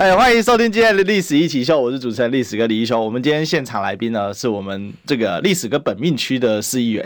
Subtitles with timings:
[0.00, 2.98] 哎，欢迎收听今天的历史一起秀，我是主持人历史哥李一修。
[2.98, 7.04] 我们今天现场来宾呢，是我们这个历史哥本命区的市议员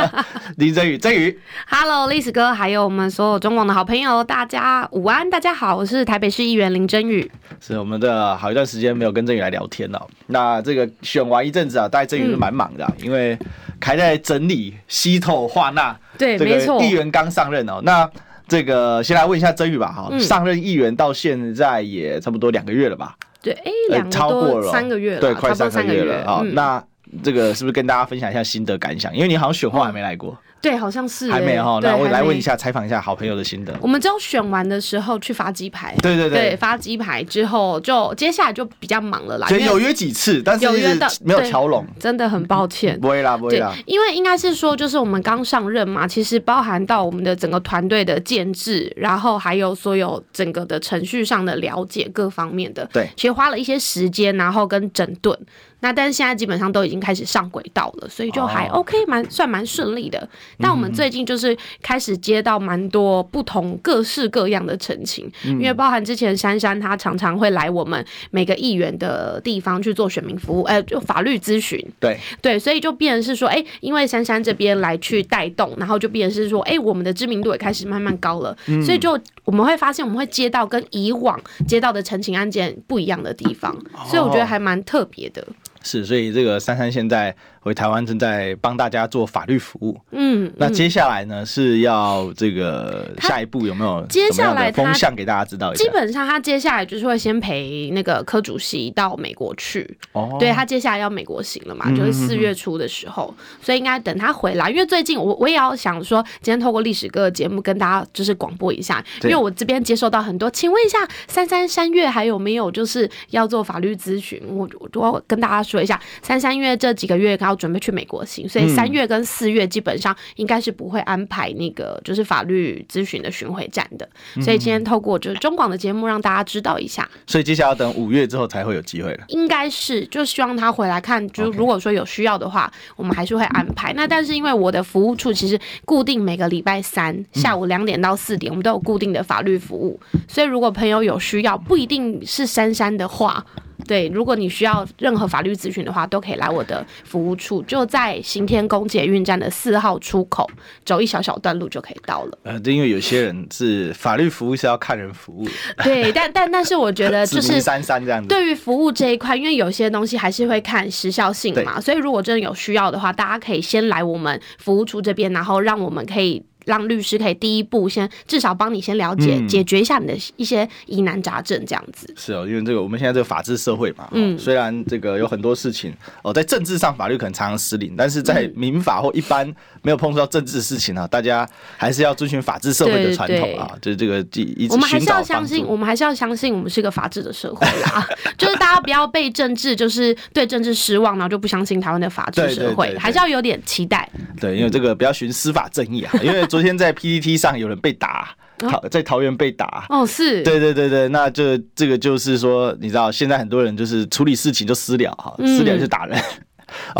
[0.58, 0.98] 林珍羽。
[0.98, 7.30] 珍羽，Hello，历史哥，还有我们所有中广的好朋友，大家午安，大家好，我是台北市议员林珍羽。
[7.58, 10.06] 是我们的好一段时间没有跟真宇来聊天了。
[10.26, 13.38] 那这个选完一阵子啊，大概真宇是蛮忙的，嗯，因为
[13.80, 18.06] 还在整理西透化纳，对，没错，议员刚上任哦，那。
[18.48, 23.16] 这个先来问一下曾宇吧，哈，上任议员到现在也差不多两个月了吧？
[23.42, 26.42] 对，哎，两超过了三个月了，对，快三个月了啊。
[26.52, 26.82] 那
[27.22, 29.14] 这个是不是跟大家分享一下心得感想？
[29.14, 30.36] 因为你好像选后还没来过。
[30.66, 31.78] 对，好像是、欸、还没哈。
[31.80, 33.72] 那我来问一下，采访一下好朋友的心得。
[33.80, 39.46] 我们只有选完的时候去发鸡排，对对对，对发鸡排之后就接下来就比较忙了啦。
[39.48, 42.98] 对，有约几次，但是有约到没有乔拢，真的很抱歉。
[42.98, 43.72] 不会啦，不会啦。
[43.86, 55.38] 因为应该是说，就是我们刚上任嘛，其实包含到我们的整个团队的建制，然后还有所有整个的程序上的了解各方面的，对，其实花了一些时间，然后跟整顿。
[55.80, 60.28] 那但是现在基本上都已经开始上轨道了，所以就还 OK，蛮算蛮顺利的。
[60.58, 71.78] 但我们最近就是开始接到蛮多不同各式各样的陈情，因为包含之前珊珊她常常会来我们每个议员的地方去做选民服务，呃，就法律咨询。
[72.00, 81.38] 对对，所以就变成是说，哎，因为珊珊这边来去带动，然后就变成是说，哎，我们的知名度也开始慢慢高了，所以就我们会发现我们会接到跟以往
[81.68, 83.76] 接到的陈情案件不一样的地方，
[84.08, 85.46] 所以我觉得还蛮特别的。
[85.86, 87.32] 是，所以这个珊珊现在
[87.66, 90.00] 回台湾正在帮大家做法律服务。
[90.12, 95.82] 嗯，那接下来呢是要这个下一步有没有接下来风向给大家知道一下？
[95.82, 99.98] 基本上他接下来就是会先陪那个柯主席到美国去。
[100.12, 104.70] 哦，对他接下来要美国行了嘛，就是四月初的时候，所以应该等他回来。
[104.70, 114.40] 因为最近我我也要想说，今天透过历史哥的节目跟大家就是广播一下，因为我这边接收到很多，请问一下三三三月还有没有就是要做法律咨询？
[114.48, 115.82] 我我要跟大家说。
[115.82, 124.08] 一下，三三月这几个月刚要准备去美国行，所以三月跟四月基本上应该是不会安排那个就是法律咨询的巡回站的。
[124.42, 127.08] 所以今天透过就是中广的节目让大家知道一下。
[127.26, 129.24] 所以接下来要等五月之后才会有机会了。
[129.28, 133.92] 应该是，就希望他回来看，就如果说有需要的话，我们还是会安排。
[133.94, 143.44] 那但是因为我的服务处其实固定每个礼拜三下午两点到四点，我们都有固定的法律服务，所以如果朋友有需要，不一定是珊珊的话。
[143.86, 150.48] 对，如果你需要任何法律咨询的话，都可以来我的服务处，就在行天宫捷运站的四号出口，
[150.84, 152.38] 走一小小段路就可以到了。
[152.42, 155.50] 呃，对，因为有些人是法律服务是要看人服务的。
[155.84, 158.28] 对，但但但是我觉得 就是三三这样子。
[158.28, 166.44] 对于服务这一块，因为有些东西还是会看时效性嘛，所以如果真的有需要的话，大家可以先来我们服务处这边，然后让我们可以。
[166.66, 172.12] 让律师可以第一步先至少帮你先了解、嗯、解决一下你的一些疑难杂症，这样子。
[172.16, 179.46] 是哦，因为这个我们现在这个法治社会嘛，嗯，虽然这个有很多事情哦，在政治上法律可能常常失灵，但是在民法或一般
[179.82, 188.04] 没有碰触到政治事情啊，大家还是要遵循法治社会的传统啊，就是这个一直我们还是要相信，我们还是要相信我们是个法治的社会啦，
[188.36, 194.08] 就是大家不要被政治就是对政治失望，然后就不相信台湾的法治社会，还是要有点期待。
[194.40, 196.44] 对，因为这个不要循司法正义啊， 因为。
[196.56, 198.30] 昨天在 PPT 上有人被打，
[198.60, 199.84] 桃在桃园被打。
[199.90, 206.18] 哦，是对对对对，那就这个就是说，你知道现在很多人就是处理事情就私了哈，私了就打人。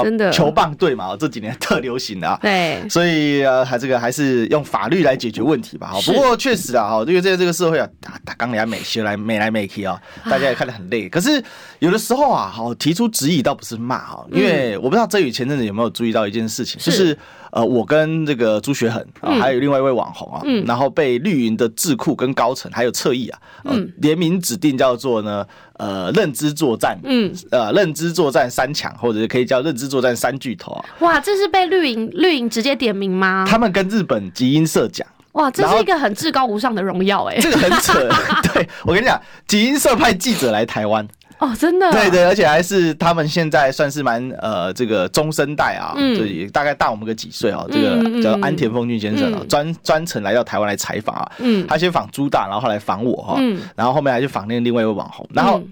[0.02, 2.38] 真的球棒队嘛，这几年 特流行的啊。
[2.40, 5.88] 对，所以呃，还这个还是用法律来解决问题吧。
[5.88, 9.98] 哈，不过确实啊，哈，因为这个这个社会啊，打打刚来美学来美来美去啊，
[10.30, 11.08] 大家也看得很累。
[11.08, 11.42] 可是
[11.78, 17.16] 有的时候啊，好提出质疑倒不是骂哈，因为我不知道这宇前阵子有没有注意到一件事情，就是
[17.52, 25.46] 呃，我跟这个朱学恒啊，还有另外一位网红啊，然后被绿营的智库跟高层还有侧翼啊，嗯联名指定叫做呢。
[25.78, 30.82] 呃，认知作战，嗯，呃，认知作战三强，或者是可以叫认知作战三巨头啊。
[31.00, 33.44] 哇，这是被绿营绿营直接点名吗？
[33.46, 37.36] 他们跟日本吉英社讲，哇，这是一个很至高无上的荣耀哎。
[37.38, 38.08] 这个很扯，
[38.54, 41.06] 对，我跟你讲，吉英社派记者来台湾。
[41.38, 55.62] 哦，真的，对对，而且还是他们现在算是蛮呃，这个中生代啊，嗯，也，大概大我们个几岁啊，这个叫安田丰俊先生啊，专专程来到台湾来采访啊，嗯，他先访朱大，然后后来访我哈，嗯，然后后面还去访那个另外一位网红，然后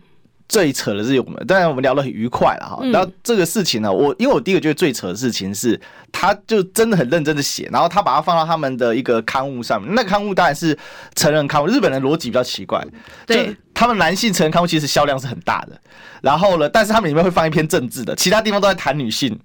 [0.49, 2.79] 最扯的是我们，当然我们聊得很愉快了哈。
[2.93, 5.81] 然后这个事情呢，我因为我第一个觉得最扯的事情是，
[6.13, 9.95] 他就真的很认真的写，然后他把它放到他们的一个刊物上面。
[9.95, 10.79] 那个刊物当然是
[11.15, 12.85] 成人刊物，日本人逻辑比较奇怪，
[13.27, 15.81] 对，他们男性成人刊物其实销量是很大的。
[16.21, 19.39] 然后呢，但是他们里面会放一篇政治的，其他地方都在谈女性。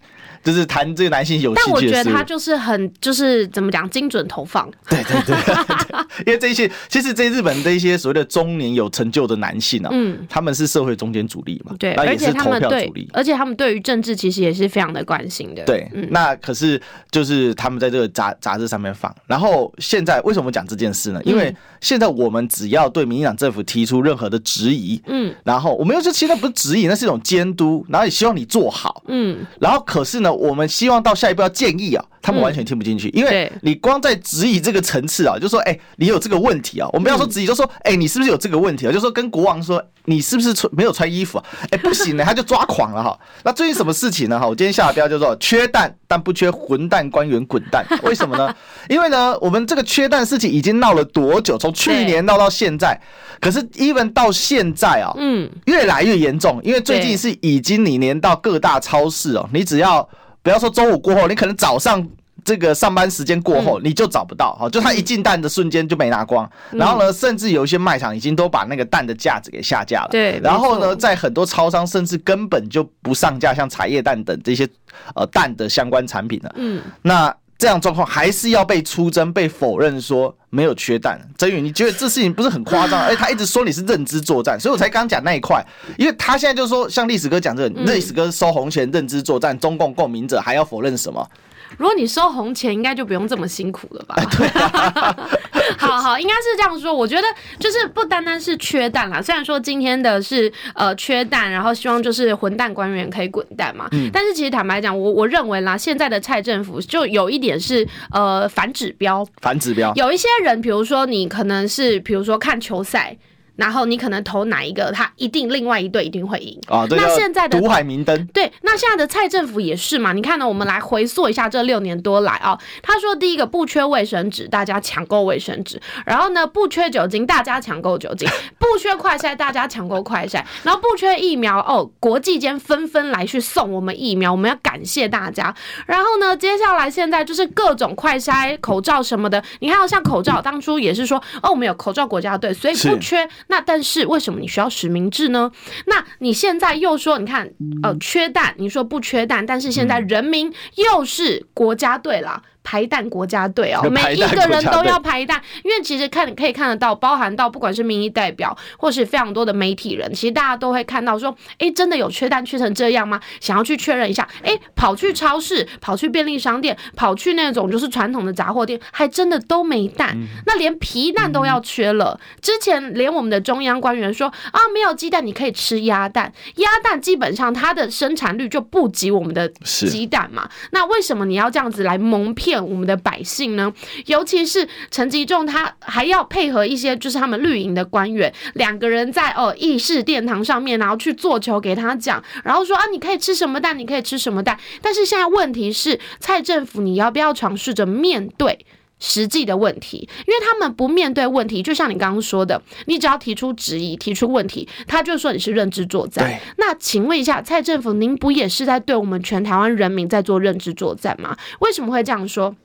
[0.43, 4.69] 就是谈这个男性有兴趣，但我觉得他就是很就是怎么讲精准投放。
[4.89, 5.35] 对 对对，
[6.25, 15.63] 因为这些其实这些日本的一些所谓的中年有成就的男性啊，嗯，他们是社会中间主力嘛，对，而且他们对，而且他们对于政治其实也是非常的关心的。
[15.65, 16.81] 对，嗯、那可是
[17.11, 21.21] 就是他们在这个杂杂志上面放，然后现在为什么讲这件事呢？
[21.25, 30.28] 因为现在我们只要对民进党政府提出任何的质疑，嗯，然后我们又说其实那不是质疑，那是一种监督，然后也希望你做好，嗯，然后可是呢。
[30.33, 38.91] 我们希望到下一步要建议啊，他们完全听不进去，因为你光在质疑这个层次啊，就说哎，你有这个问题啊，我们不要说质疑，就说哎，你是不是有这个问题啊？
[38.91, 41.45] 就说跟国王说你是不是穿没有穿衣服啊？
[41.71, 43.17] 哎，不行呢，他就抓狂了哈。
[43.43, 44.39] 那最近什么事情呢？
[44.39, 48.53] 哈，我今天下的标叫做缺蛋但不缺混蛋官员滚蛋，为什么呢？
[48.89, 51.57] 因为呢，我们这个缺蛋事情已经闹了多久？
[51.57, 52.99] 从去年闹到现在，
[53.39, 60.07] 可是 even 到现在啊，嗯，越来越严重，因为最近是已经你连到各大超市哦，你只要。
[60.41, 62.07] 不要说中午过后，你可能早上
[62.45, 66.49] 这个上班时间过后，你就找不到好，就他一进蛋的瞬间就没拿光。
[66.71, 70.07] 然后呢，甚至有一些卖场已经都把那个蛋的价值给下架了。
[70.09, 70.39] 对。
[70.41, 74.67] 然后呢，在很多超商甚至根本就不上架，像茶叶蛋等这些
[75.15, 76.51] 呃蛋的相关产品了。
[76.55, 76.81] 嗯。
[77.01, 81.19] 那这样状况还是要被出征、被否认说没有缺蛋。
[81.37, 82.97] 真宇，你觉得这事情不是很夸张？
[83.05, 85.63] 哎，他一直说你是认知作战，所以我才刚讲那一块，
[85.97, 91.29] 因为他现在就说像历史哥讲这个，历史哥收红钱认知作战，中共共鸣者还要否认什么？
[91.77, 94.15] 如果你收红钱，应该就不用这么辛苦了吧？
[94.31, 95.29] 对啊、
[95.77, 96.93] 好好，应该是这样说。
[96.93, 97.27] 我觉得
[97.59, 103.87] 就是不单单是缺蛋啦，虽然说今天的是呃缺蛋，然后希望就是混蛋官员可以滚蛋嘛。
[103.91, 104.09] 嗯。
[104.11, 109.25] 但是其实坦白讲，我我认为啦，现在的蔡政府就有一点是呃反指标。
[109.41, 109.93] 反指标。
[109.95, 113.17] 有一些人，比如说你可能是比如说看球赛。
[113.59, 116.87] 然后你可能投哪一个，他一定另外一队一定会赢啊。
[116.91, 120.13] 那现在的毒海明灯，对，那现在的蔡政府也是嘛？
[120.13, 120.47] 你看呢？
[120.47, 122.57] 我们来回溯一下这六年多来啊。
[122.81, 135.53] 他说，第一个不缺卫生纸，大家抢购卫生纸；然后呢，不缺酒精，大家抢购酒精； 不缺快筛，大家抢购快筛；然后不缺疫苗哦，国际间纷纷来去送我们疫苗，我们要感谢大家。
[135.85, 139.43] 然后呢，接下来现在就是各种快筛、口罩什么的。
[139.59, 143.27] 你看，像口罩，当初也是说哦，我们有口罩国家队，所以不缺。
[143.49, 145.51] 那但是为什么你需要实名制呢？
[145.85, 147.51] 那你现在又说，你看，
[147.83, 152.43] 呃，缺蛋，你说不缺蛋，但是现在人民又是国家队了。
[152.69, 163.19] 排蛋国家队哦，每一个人都要排蛋，因为其实看可以看得到，包含到不管是民意代表或是非常多的媒体人，其实大家都会看到说，哎，真的有缺蛋缺成这样吗？
[163.39, 172.19] 想要去确认一下，哎，跑去超市，跑去便利商店，跑去那种就是传统的杂货店，还真的都没蛋，那连皮蛋都要缺了。
[172.39, 182.58] 之前连我们的中央官员说啊，没有鸡蛋你可以吃鸭蛋，鸭蛋基本上它的生产率就不及我们的鸡蛋嘛，那为什么你要这样子来蒙骗？
[182.61, 183.73] 我们的百姓呢，
[184.05, 194.57] 尤其是陈吉仲，他还要配合一些就是他们绿营的官员，两个人在哦议事殿堂上面，然后去做球给他讲，然后说啊，你可以吃什么蛋，你可以吃什么蛋。
[194.81, 198.65] 但是现在问题是，蔡政府你要不要尝试着面对
[198.99, 200.07] 实际的问题？
[200.27, 206.39] 因为他们不面对问题，就像你刚刚说的，你只要提出质疑、提出问题，他就说你是认知作战。
[206.57, 211.37] 那请问一下，蔡政府，您不也是在对我们全台湾人民在做认知作战吗？
[211.59, 212.55] 为什么会这样说？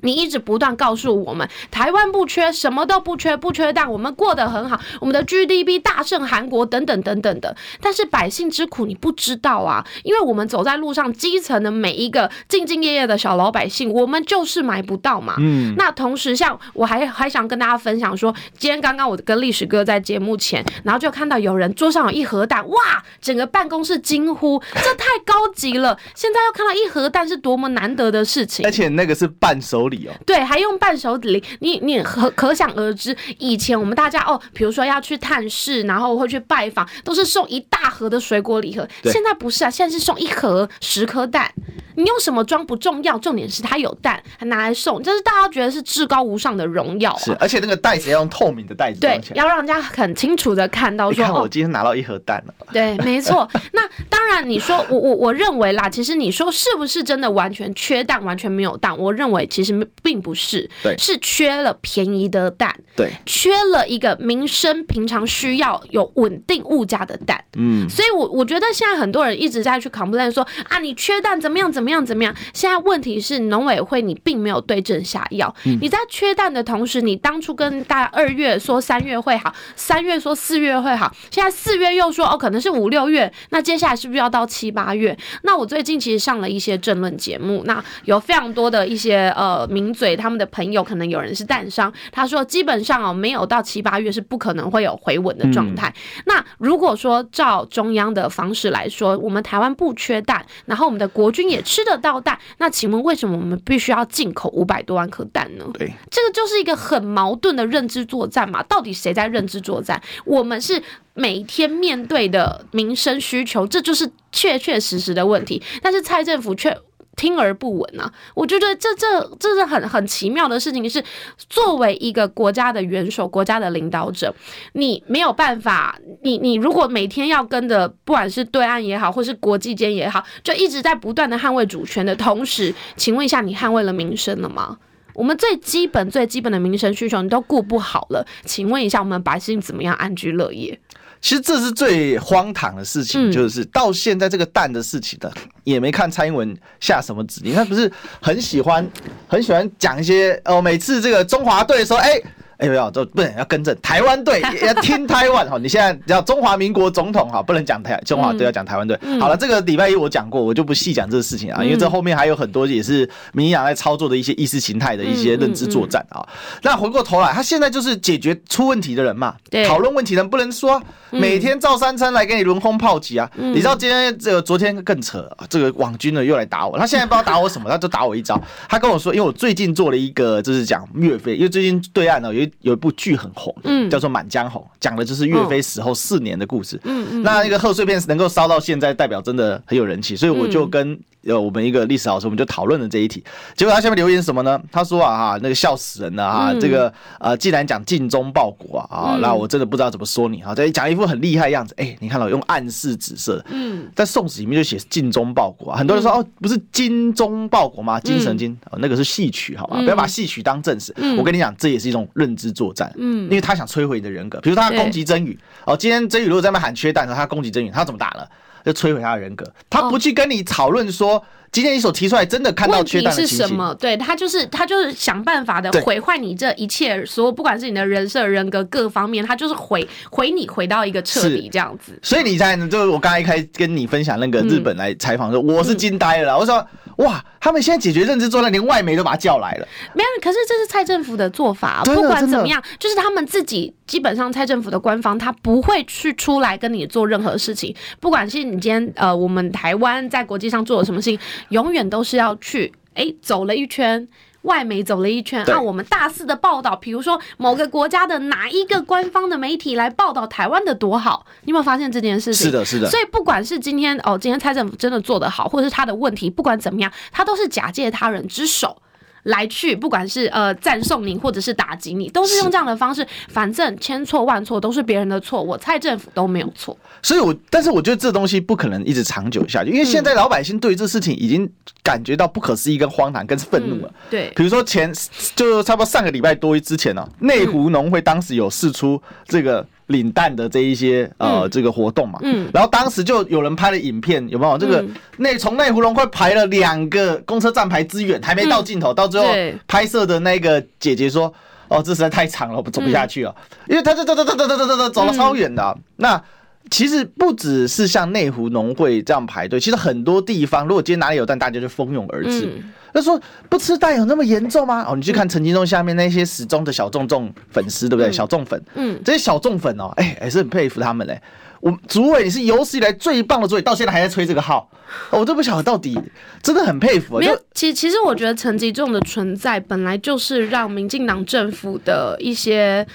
[0.00, 7.56] 你一直不断告诉我们，台湾不缺，什么都不缺，不缺蛋，我们过得很好，我们的 GDP 大胜韩国，等等等等的。
[7.80, 15.34] 但是百姓之苦你不知道啊，因为我们走在路上，基层的每一个兢兢业业的小老百姓，我们就是买不到嘛。
[15.38, 15.74] 嗯。
[15.76, 25.98] 那同时，像我还还想跟大家分享说，今天刚刚我跟历史哥在节目前，然后就看到有人桌上有一盒蛋，哇，整个办公室惊呼，这太高级了。
[26.14, 28.64] 现在又看到一盒蛋，是多么难得的事情。
[28.64, 29.87] 而且那个是伴手。
[30.26, 38.86] 对，还用伴手礼，你你可可想而知，以前我们大家哦，比如说要去探视，然后会去拜访，都是送一大盒的水果礼盒。
[39.04, 41.52] 现在不是啊，现在是送一盒十颗蛋。
[41.98, 47.18] 你用什么装不重要，重点是它有蛋，还拿来送，这是大家觉得是至高无上的荣耀、啊。
[47.18, 52.54] 是，而且那个袋子要用透明的袋子，对，要让人家很清楚的看到说，看我今天拿到一盒蛋了。
[52.60, 53.48] 哦、对，没错。
[53.72, 58.96] 那当然，你说我我我认为啦，其实你说是不是真的完全缺蛋，完全没有蛋？
[58.96, 72.34] 我认为其实并不是，对，是缺了便宜的蛋，对，缺了一个民生平常需要有稳定物价的蛋，嗯，所以我我觉得现在很多人一直在去 complain 说啊，你缺蛋怎么样怎么样怎么样？
[72.52, 85.16] 现在问题是农委会你并没有对症下药，嗯，你在缺蛋的同时，你当初跟大家二月说三月会好，三月说四月会好，现在四月又说哦可能是五六月，那接下来是不是要到七八月？
[85.42, 95.88] 那我最近其实上了一些政论节目，那有非常多的一些呃名嘴，他们的朋友可能有人是蛋商，他说基本上哦没有到七八月是不可能会有回稳的状态。
[95.88, 105.66] 嗯、那如果说照中央的方式来说，我们台湾不缺蛋，然后我们的国军也吃得到蛋，那请问为什么我们必须要进口五百多万颗蛋呢？
[105.74, 108.62] 对，这个就是一个很矛盾的认知作战嘛。
[108.62, 110.02] 到底谁在认知作战？
[110.24, 110.82] 我们是
[111.12, 115.62] 每天面对的民生需求，这就是确确实实的问题。
[115.82, 116.74] 但是蔡政府却。
[117.18, 118.10] 听而不闻啊！
[118.34, 121.02] 我就觉得这这这是很很奇妙的事情，是
[121.50, 124.32] 作为一个国家的元首、国家的领导者，
[124.74, 134.78] 你没有办法，你你如果每天要跟着，不管是对岸也好，或是国际间也好，就一直在不断的捍卫主权的同时，请问一下，你捍卫了民生了吗？
[135.14, 140.78] 我们最基本、最基本的民生需求你都顾不好了，请问一下，我们百姓怎么样安居乐业？
[141.20, 145.32] 其实这是最荒唐的事情，就是到现在这个蛋的事情的，
[145.64, 147.54] 也没看蔡英文下什么指令。
[147.54, 148.88] 他不是很喜欢
[149.26, 152.20] 很喜欢讲一些哦，每次这个中华队说，哎。
[152.58, 153.76] 哎，不要，这不能要更正。
[153.80, 158.98] 台湾队 要听台湾哈，你现在叫中华民国总统哈，不能讲台中华队，要讲台湾队。
[159.20, 166.26] 好了，这个礼拜一我讲过，我就不细讲这个事情啊，因为这后面还有很多也是民进党在操作的一些意识形态的一些认知作战啊。
[166.62, 169.36] 那回过头来，他现在就是解决出问题的人嘛，
[169.68, 173.30] 讨论问题的人不能说每天照三餐来给你轮轰炮击啊。
[173.36, 178.36] 你知道今天这个昨天更扯，这个网军呢又来打我，他现在不知道打我什么，他就打我一招。
[178.68, 182.47] 他跟我说，因为我最近做了一个就是讲岳飞，因为最近对岸呢有。
[182.60, 186.80] 有一部剧很红，嗯，叫做《满江红》，讲的就是岳飞死后四年的故事。
[186.84, 190.98] 嗯嗯，那那个贺岁片能够烧到现在，代表真的很有人气，所以我就跟。
[191.32, 193.22] 有我们一个历史老师，我们就讨论了这一题。
[193.56, 194.60] 结果他下面留言什么呢？
[194.72, 200.54] 他说啊哈，那个笑死人了哈，这个呃，既然讲尽忠报国啊啊，那我真的不知道怎么说你哈。
[200.54, 208.00] 这讲一副很厉害的样子，哎，你看到用暗示紫色，嗯，在宋史里面就写尽忠报国啊，很多人说哦，不是精忠报国吗？
[208.00, 210.94] 精神精，那个是戏曲，好吧，不要把戏曲当正史。
[211.18, 214.40] 我跟你讲，这也是一种认知作战，嗯，因为他想摧毁你的人格。
[214.40, 218.28] 比如他攻击曾宇，哦，今天曾宇如果在那喊缺蛋的时候，他攻击曾宇，他怎么打了？
[218.70, 223.74] 就摧毁他的人格，他不去跟你讨论说，今天你所提出来真的看到缺蛋的是什么？
[223.76, 231.98] 对，他就是他就是想办法的毁坏你这一切，所有不管是你的人设、人格各方面，他就是毁毁你毁到一个彻底这样子。
[232.02, 236.62] 所以你在就是我刚才一开始跟你分享那个日本来采访说，我是惊呆了，我说。
[236.98, 239.68] 哇，他们现在解决认知作战，连外媒都把他叫来了。
[239.94, 241.82] 没有，可是这是蔡政府的做法。
[241.84, 247.74] 不管怎么样，就是他们自己基本上蔡政府的官方，他不会去出来跟你做任何事情。
[248.00, 251.18] 不管是你今天呃，我们台湾在国际上做了什么事情，
[251.50, 254.08] 永远都是要去哎走了一圈。
[254.42, 262.46] 外媒走了一圈，按我们大肆的报道，比如说某个国家的哪一个官方的媒体来报道台湾的多好，你有没有发现这件事情？
[262.46, 262.88] 是的，是的。
[262.88, 268.80] 所以不管是今天哦，今天蔡政府真的做得好，或者是他的问题，不管怎么样，他都是假借他人之手。
[269.24, 273.06] 来去，不管是呃赞颂你，或者是打击你，都是用这样的方式。
[273.28, 276.76] 反正千错万错都是别人的错，我蔡政府都没有错。
[277.02, 281.50] 所以我，我但是我觉得这东西不可能一直长久下去，因为现在老百姓对于这事情已经
[281.82, 283.92] 感觉到不可思议、跟荒唐、跟愤怒了。
[284.08, 284.92] 对，比如说前
[285.36, 289.66] 就差不多上个礼拜多之前呢、啊，内湖农会当时有释出这个。
[289.88, 294.56] 领蛋的这一些呃这个活动嘛，嗯，然后当时就有人拍了影片，有没有？
[294.56, 294.84] 这个
[295.18, 299.26] 内从内湖龙会排了两个公车站牌之远，还没到尽头，到最后
[299.66, 301.32] 拍摄的那个姐姐说
[301.68, 303.34] ：“哦，这实在太长了，我走不下去了。”
[303.68, 305.76] 因为他这走走走走走走走走了超远的。
[305.96, 306.22] 那
[306.70, 312.50] 其实不只是像内湖农会这样排队，其实很多地方，如果今天哪里有蛋，大家就蜂拥而至。
[312.92, 314.84] 他说不吃蛋有那么严重吗？
[314.88, 318.10] 哦，你去看陈吉仲下面那些始终的小众众粉丝，对不对？
[318.10, 321.20] 小众粉，嗯，这些小众粉哦，哎，还是很佩服他们嘞。
[321.60, 324.68] 我主委你是有史以来最棒的主委，到现在还在吹这个号，
[325.10, 325.98] 我都不晓得到底，
[326.40, 327.18] 真的很佩服。
[327.18, 332.86] 没有，其其实我觉得陈吉仲的存在本来就是让民进党政府的一些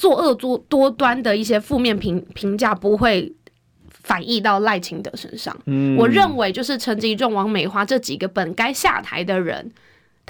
[0.00, 3.32] 作恶多多端的一些负面评评价不会。
[4.02, 5.54] 反映到赖清德身上。
[5.66, 9.70] 嗯，我认为就是陈吉仲、王美花这几个本该下台的人。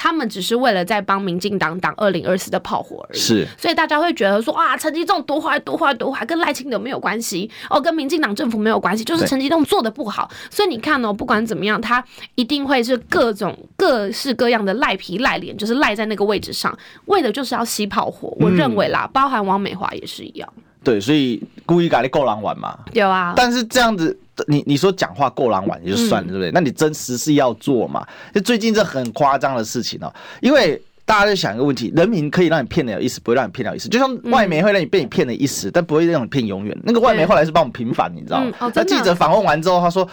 [0.03, 10.31] 他们只是为了在帮民进党挡二零二四的炮火而已，是，所以大家会觉得说哇，陈吉仲多坏多坏多坏，跟赖清德没有关系哦，跟民进党政府没有关系，就是陈吉仲做的不好。
[10.51, 12.03] 所以你看哦，不管怎么样，他
[12.35, 18.35] 一定会是各种各式各样的赖皮赖脸，就是赖在那个位置上，为的就是要吸炮火。
[18.41, 20.51] 我认为啦，嗯、包含王美华也是一样。
[20.83, 22.79] 对，所以故意搞你够狼玩嘛？
[22.93, 24.19] 有啊，但是这样子。
[24.47, 26.51] 你你说讲话够狼玩也就算了，对不对？
[26.51, 28.07] 那你真实是要做嘛？
[28.35, 30.11] 就最近这很夸张的事情哦，
[30.41, 33.87] 因为大家在想一个问题：人民可以让你骗了一时，不会让你骗了一时。
[33.87, 36.75] 就像外媒会让你被你骗了一时，但不会让你骗永远。
[36.85, 38.73] 那个外媒后来是帮我们平反，你知道吗？
[38.75, 40.09] 那记者访问完之后，他说：“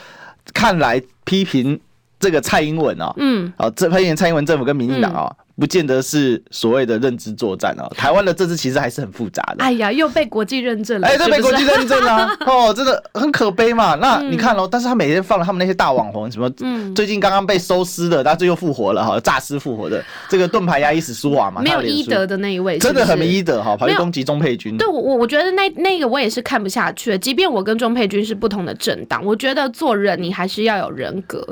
[0.53, 1.79] 看来批评
[2.19, 9.63] 这个蔡英文啊，嗯，啊，这批评蔡英文政府跟民进党啊。”不见得是所谓的认知作战哦，台湾的政治其实还是很复杂的。
[9.63, 13.95] 哎呀，又被国际认证了，哎，这被国际认证了 哦，真的很可悲嘛。
[13.95, 16.47] 那你看喽，但是他每天放了他们那些大网红，什么
[16.93, 24.77] 最近刚刚被收尸的，但最又复活了哈，诈尸复活的这个盾牌牙医史苏瓦嘛，没有医德的那一位，真的很没医德哈，跑去攻击钟佩君。
[24.77, 31.43] 对我我我觉得那那个我也是看不下去，即便我跟钟佩君是不同的政党，我觉得做人你还是要有人格，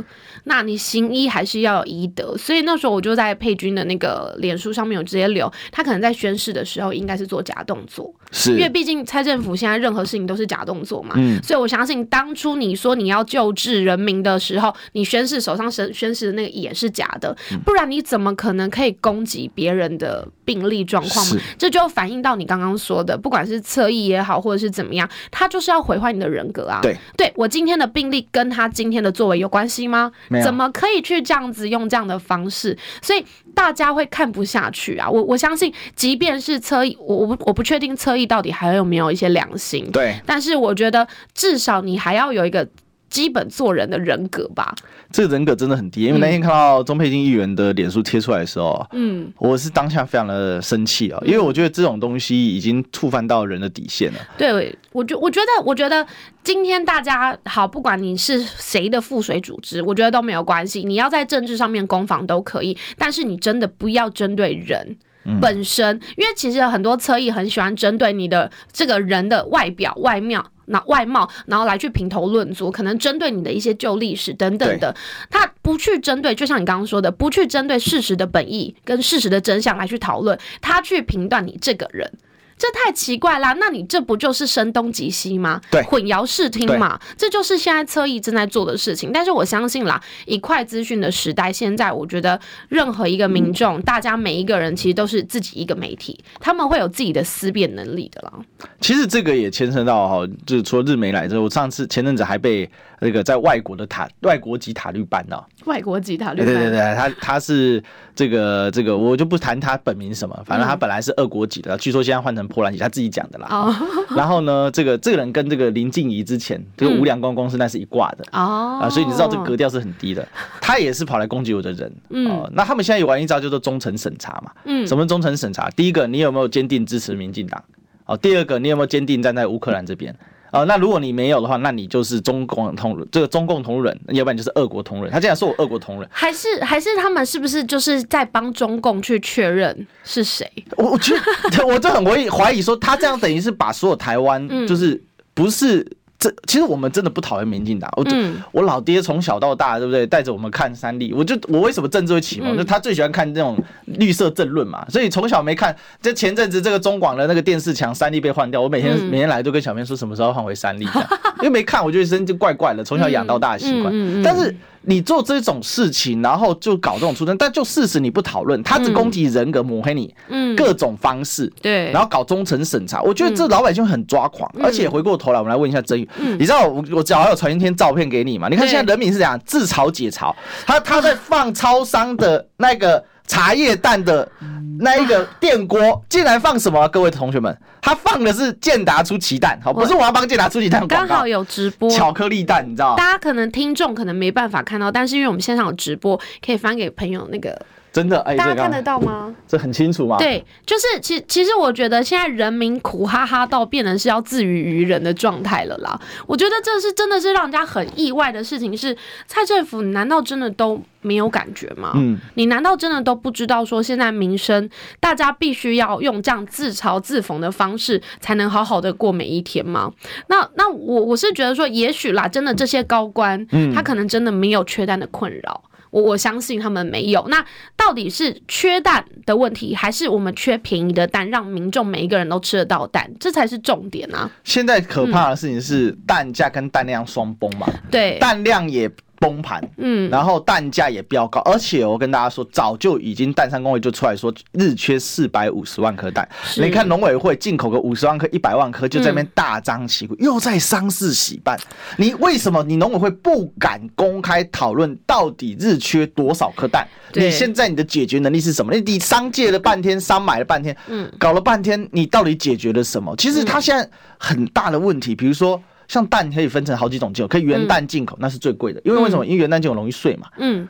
[0.44, 2.38] 那你行医还是要有医德。
[2.38, 4.76] 所以那时候我就在佩君的那个脸书。
[4.76, 17.34] 上面有直接留，他可能在宣誓的时候应该是做假动作，是因为毕竟蔡政府现在任何事情都是假动作嘛，嗯，所以我相信当初你说你要救治人民的时候，你宣誓手上宣宣誓的那个也是假的，
[17.64, 21.38] 不然你怎么可能可以攻击别人的病例状况嘛？
[21.58, 26.80] 这就反映到你刚刚说的，不管是侧翼也好，或者是怎么样，他就是要毁坏你的人格啊。
[26.82, 30.12] 对，对我今天的病例跟他今天的作为有关系吗？
[30.44, 32.78] 怎么可以去这样子用这样的方式？
[33.02, 33.24] 所以
[33.54, 34.66] 大家会看不下。
[34.76, 35.10] 去啊！
[35.10, 39.90] 我我相信，即便是侧翼，我我不我不确定侧翼到底还有没有一些良心。
[39.92, 42.68] 对，但是我觉得至少你还要有一个
[43.16, 44.76] 基本做人的人格吧。
[45.10, 54.20] 这个人格真的很低，因为那天看到钟佩金议员的脸书贴出来的时候，嗯，我是当下非常的生气啊，因为我觉得这种东西已经触犯到人的底线了。
[54.38, 56.06] 对，我觉我觉得我觉得
[56.44, 60.84] 今天大家好，不管你是谁的附水组织，我觉得都没有关系。
[60.84, 64.98] 你要在政治上面攻防都可以，但是你真的不要针对人
[65.42, 70.46] 本身，因为其实很多侧翼很喜欢针对你的这个人的外表外貌。
[70.68, 74.96] 那外貌，然后来去评头论足，可能针对你的一些旧历史等等的，
[75.30, 82.12] 他不去针对，就像你刚刚说的，不去针对事实的本意跟事实的真相来去讨论，他去评断你这个人。
[82.58, 83.54] 这太奇怪啦！
[83.60, 85.60] 那你这不就是声东击西吗？
[85.70, 89.12] 对，混淆视听嘛，这就是现在侧翼正在做的事情。
[89.14, 92.40] 但是我相信啦，以快资讯的时代，现在我觉得
[92.70, 98.32] 任何一个民众，嗯、大家每一个人其实都是自己一个媒体，他们会有自己的思辨能力的啦。
[98.80, 102.70] 其实这个也牵涉到哈，就是除了日媒来之后，我上次前阵子还被
[103.06, 107.84] 那个在外国的塔外国籍塔绿班呢，外国籍塔绿班，对对对，他他是
[108.16, 112.46] 这个这个，我就不谈他本名什么，反正他本来是俄国籍的，嗯、据说现在换成。
[112.56, 113.76] 波兰籍他自己讲的啦，哦、
[114.16, 120.26] 然后呢，这个这个人跟这个林静怡之前这个无良公公是那是一挂的哦、啊，所以你知道这个格调是很低的，
[120.62, 125.70] 他也是跑来攻击我的人，嗯、呃，那他们现在有玩一招叫做忠诚审查嘛，嗯，什么忠诚审查？
[125.72, 127.62] 第一个你有没有坚定支持民进党？
[128.06, 130.16] 哦，第二个你有没有坚定站在乌克兰这边？
[130.56, 135.12] 哦，那如果你没有的话，那你就是中共同这个中共同路人，要不然就是俄国同人。
[135.12, 140.50] 他竟然说我俄国同人，还是还是他们是不是就是在帮中共去确认是谁？
[140.78, 145.02] 我我觉得我就很怀疑怀疑说，他这样等于是把所有台湾就是
[145.34, 145.86] 不是。
[146.26, 150.08] 这其实我们真的不讨厌民进党，我、嗯、我老爹从小到大，对不对？
[150.08, 152.56] 带着我们看三立，我就我为什么政治会启蒙？
[152.56, 155.76] 嗯、就他最喜欢看这种绿色政论嘛，所以从小没看。
[156.02, 160.88] 这前阵子这个中广的那个电视墙三立被换掉，我每天、嗯、每天来都跟小编说什么时候换回三立，
[161.38, 164.56] 因为没看，我觉得身就怪怪的，从小养到大的习惯，嗯嗯嗯、但是。
[164.88, 174.48] 你做这种事情，然后就搞这种出声，但就事实你不讨论，他只攻击人格，抹黑你，嗯，各种方式，对，然后搞忠诚审查，我觉得这老百姓很抓狂。
[174.62, 178.48] 而且回过头来，我们来问一下曾宇，你知道我我正好有传一天照片给你嘛？
[178.48, 180.32] 你看现在人民是怎样自嘲解嘲，
[180.68, 184.32] 他他在放超商的那个茶叶蛋的
[184.80, 186.88] 那一个电锅，竟然放什么？
[186.90, 192.96] 各位同学们，他放的是健达出奇蛋，好，不是我要帮健达出奇蛋刚好有直播巧克力蛋，你知道？
[192.96, 197.60] 大家可能听众可能没办法看到，但是因为我们现场有直播，可以翻给朋友那个。
[197.96, 199.34] 真的，哎，大家看得到吗？
[199.48, 200.18] 这很清楚吗？
[200.18, 205.98] 对，就是其其实我觉得现在人民苦哈哈到变成是要自娱于人的状态了啦。
[206.28, 211.94] 我觉得这是真的是让人家很意外的事情是，是蔡政府难道真的都没有感觉吗？
[211.96, 219.90] 嗯，你难道真的都不知道说现在民生大家必须要用这样自嘲自讽的方式才能好好的过每一天吗？
[220.28, 225.64] 那那我我是觉得说，也许啦，真的这些高官，嗯，他可能真的没有缺单的困扰。
[225.96, 227.26] 我我相信他们没有。
[227.30, 227.44] 那
[227.78, 234.30] 到底是缺蛋的问题，还是我们缺便宜的蛋，让民众每一个人都吃得到蛋，这才是重点啊！
[234.44, 237.66] 现在可怕的事情是蛋价跟蛋量双崩嘛？
[237.90, 238.92] 对，蛋量也。
[239.20, 246.28] 崩盘，嗯，然后蛋价也飙高，而且我跟大家说，早就已经蛋商公会就出来说，日缺四百五十万颗蛋。
[246.58, 251.60] 你看农委会进口个五十万颗、一百万颗，就在那边大张旗鼓，又在商事喜办。
[251.98, 256.88] 你为什么你农委会不敢公开讨论到底日缺多少颗蛋？
[257.14, 258.74] 你现在你的解决能力是什么？
[258.74, 263.16] 你你商借了半天，商买了半天，嗯，搞了半天，你到底解决了什么？
[263.16, 265.62] 其实他现在很大的问题，比如说。
[265.88, 269.26] 像蛋可以分成好几种进口，可以原蛋进口，那是最贵的，因为为什么？
[269.26, 270.28] 因为原蛋进口容易碎嘛。
[270.38, 270.68] 嗯。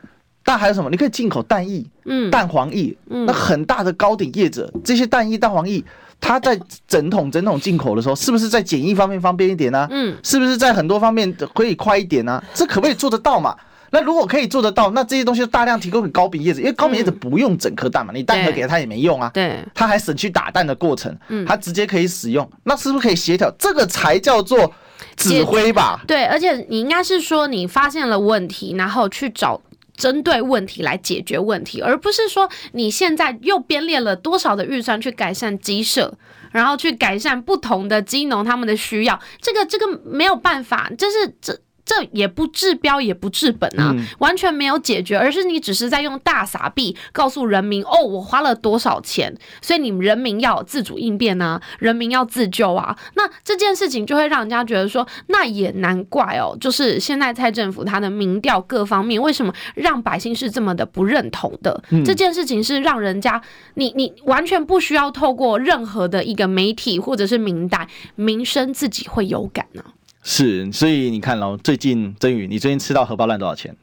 [0.47, 0.91] 但还有什么？
[0.91, 5.83] 你可以进口蛋液，嗯，蛋黄液，嗯，那很大的糕点业者，这些蛋液、蛋黄液，
[6.21, 6.55] 它在
[6.87, 9.87] 整桶整桶进口的时候，是不是在检疫方面方便一点呢？
[9.89, 12.39] 嗯，是不是在很多方面可以快一点呢？
[12.53, 13.55] 这可不可以做得到嘛？
[13.89, 23.51] 那如果可以做得到，那这些东西大量提供给糕饼叶子，因为糕饼叶子不用整颗蛋嘛，你蛋壳给他他也没用啊，对，他还省去打蛋的过程，嗯，他直接可以使用，那是不是可以协调？
[23.57, 24.71] 这个才叫做。
[25.17, 29.61] 指挥吧，对，而且你应该是说你发现了问题，然后去找
[29.95, 36.13] 针对问题来解决问题，而不是说你现在又编列了多少的预算去改善鸡舍，
[36.51, 41.59] 然后去改善不同的鸡农他们的需要，这个这个没有办法，就是这。
[41.85, 52.97] 这也不治标也不治本啊，完全没有解决，而是你只是在用大傻币告诉人民哦，我花了多少钱，所以你们人民要自主应变啊，人民要自救啊。
[53.13, 61.83] 那这件事情就会让人家觉得说，那也难怪哦，就是现在蔡政府他的民调各方面为什么让百姓是这么的不认同的？
[62.03, 63.41] 这件事情是让人家
[63.75, 69.94] 你你完全不需要透过任何的一个媒体或者是民代，民生自己会有感呢、啊。
[70.27, 73.73] 是，所以你看喽，最近真宇，你最近吃到荷包蛋多少钱？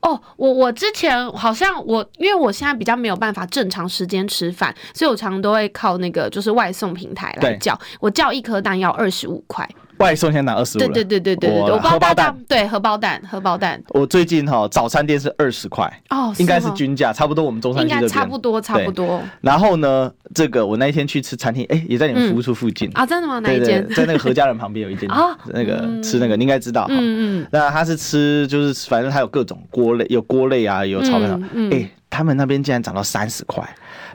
[0.00, 9.68] 哦，我我之前好像我，因为我现在比较没有办法正常时间吃饭，所以我常常都会靠那个就是外送平台来叫，我叫一颗蛋要二十五块。
[9.98, 13.80] 外送先拿二十五，对对对对对对，荷包蛋，对荷包蛋，荷包蛋。
[13.90, 19.22] 我最近哈早餐店是二十块哦，应该是均价，差不多我们中山区这边差不多差不多。
[19.40, 23.38] 然后呢，这个我那一天去吃餐厅，哎，也在你们服务处附近啊，真的吗？
[23.38, 23.86] 哪一间？
[23.94, 27.46] 在那个 何家人旁边有一间啊，那个吃那个你应该知道，嗯嗯。
[27.50, 33.62] 那他是吃就是反正他有各种锅类，有锅类啊，有炒饭，哎，他们那边竟然涨到三十块。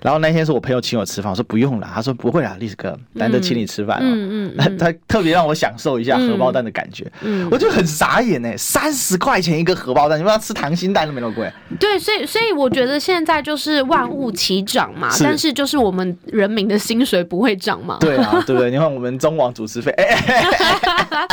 [0.02, 11.52] 然后那天是我朋友请我吃饭，我说不用了，他说不会啦，历史哥难得请你吃饭，嗯嗯，他他特别让我享受一下荷包蛋的感觉，嗯，我就很傻眼呢，三十块钱一个荷包蛋，你们要吃溏心蛋都没那么贵。
[11.80, 17.98] 对，所以所以我觉得现在就是万物齐涨嘛，但是就是我们人民的薪水不会涨嘛。
[18.00, 18.72] 对啊，对不对？
[18.72, 21.28] 你看我们中网主持费，哎。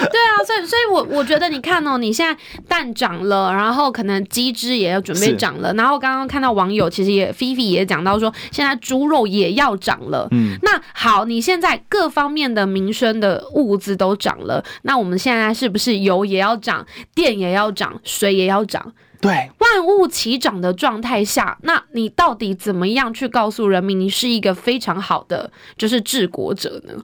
[0.10, 10.28] 对啊，所以所以我，我我觉得你看哦，你现在蛋涨了，然后可能鸡汁也要准备涨了，然后刚刚看到网友其实也菲菲也讲到说，现在猪肉也要涨了。
[10.30, 18.92] 嗯，那好，你现在各方面的民生的物资都涨了，那我们现在是不是油也要涨，电也要涨，水也要涨？
[19.20, 26.94] 对，万物齐涨的状态下，那你到底怎么样去告诉人民，你是一个非常好的就是治国者呢？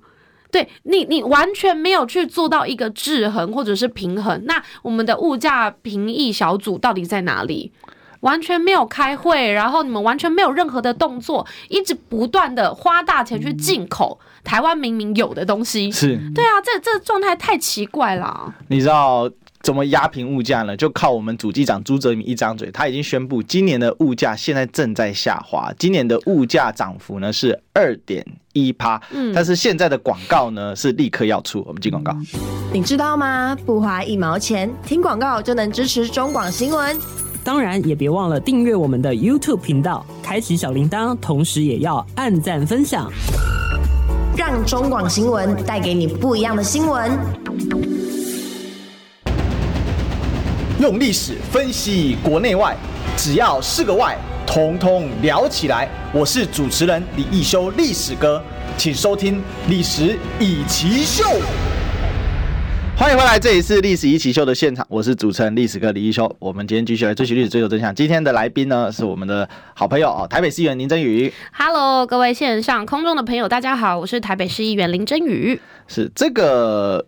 [0.55, 4.45] 对你，你完全没有去做到一个制衡或者是平衡。
[4.45, 7.73] 那我们的物价评议小组到底在哪里？
[8.21, 15.91] 完全没有开会，然后你们完全没有任何的动作，一直不断的花大钱去进口台湾明明有的东西。
[15.91, 18.55] 是，对啊，这这状态太奇怪了。
[18.69, 19.29] 你知道？
[19.65, 20.77] 怎么压平物价呢？
[20.77, 28.23] 就靠我们主机长朱泽明一张嘴，他已经宣布今年的物价现在正在下滑，今年的物价涨幅呢是二点
[28.53, 29.01] 一趴。
[29.11, 32.15] 嗯，但是现在的广告呢是立刻要出，我们进广告。
[32.75, 33.57] 你知道吗？
[33.65, 36.95] 不花一毛钱，听广告就能支持中广新闻。
[37.43, 43.11] 当然也别忘了订阅我们的 YouTube 频道，开启小铃铛，同时也要按赞分享，
[44.37, 47.94] 让中广新闻带给你不一样的新闻。
[50.85, 52.77] 用历史分析国内外，
[53.17, 54.15] 只要是个“外”，
[54.47, 55.89] 统统聊起来。
[56.13, 58.39] 我是主持人李易修，历史哥，
[58.77, 61.25] 请收听《历史以奇秀》。
[62.99, 66.31] 欢迎回来，这里是历史一起 SHOW 的现场，我是主持人历史哥李易修。
[66.39, 67.95] 我们今天继续来追寻历史，追求真相。
[67.95, 71.33] 今天的来宾呢是我们的好朋友哦，台北市议员林真宇。
[71.55, 75.59] Hello，各位线上空中的朋友，大家好，我是台北市议员林真宇。
[75.89, 77.07] 是这个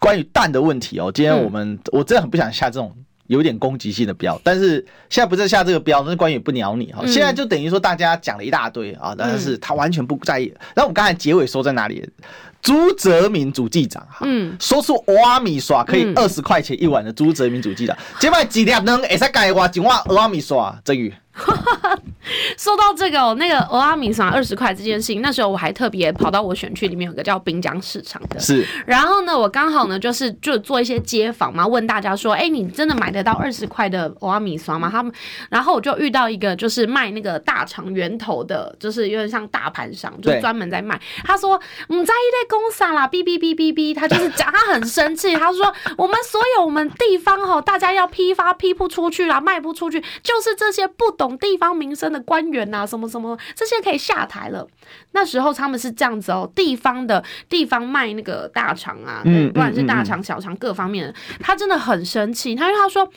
[0.00, 2.94] 关于蛋的问题哦，今天我们、嗯、我真的很不想下这种
[3.26, 7.06] 有点攻击性的标，但是现在不是下这个标，那是关羽不鸟你哈、哦。
[7.06, 10.52] 现在就等于说大家讲了一大堆啊，但是他完全不在意。
[10.74, 12.08] 然后我们刚才结尾说在哪里？
[12.60, 21.12] 朱泽民主记长哈，嗯，说出蚵仔面线可以二十块钱一碗的朱泽民主记长，今摆几粒能会使改话一碗蚵仔面线，珍羽。
[22.56, 28.64] 说到这个、哦，那个蚵仔面线二十块这件事情，那时候我还特别跑到我选区里面有个叫滨江市场的，是。
[28.86, 34.88] 然后呢，我刚好呢就是就做一些街访嘛，问大家说，哎、欸，你真的买得到二十块的蚵仔面线吗？
[34.90, 35.12] 他们，
[35.50, 40.98] 然后我就遇到一个就是卖那个大肠源头的，就是有点像大盘商，就专门在卖。
[41.24, 51.23] 他说，你在意在讲啥啦，哔哔哔哔哔，他就是讲，他很生气，他说，我们所有我们地方哈，大家要批发批不出去啦，卖不出去，就是这些不懂。
[51.24, 54.68] 懂地方民生的官员呐，什么什么这些可以下台了。
[55.12, 62.54] 那时候他们是这样子哦，地方的地方卖那个大肠啊，不管是大肠小肠各方面的，他真的很生气。
[62.54, 63.10] 他因为他说，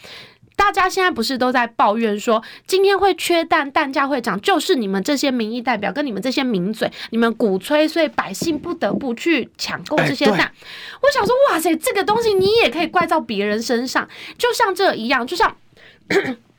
[0.55, 10.49] 大家现在不是都在抱怨说，今天会缺蛋，蛋价会涨，就是你们这些民意代表跟你们这些名嘴，你们鼓吹，所以百姓不得不去抢购这些蛋。
[11.01, 15.53] 我想说，哇塞，这个东西你也可以怪到别人身上，就像这一样，就像。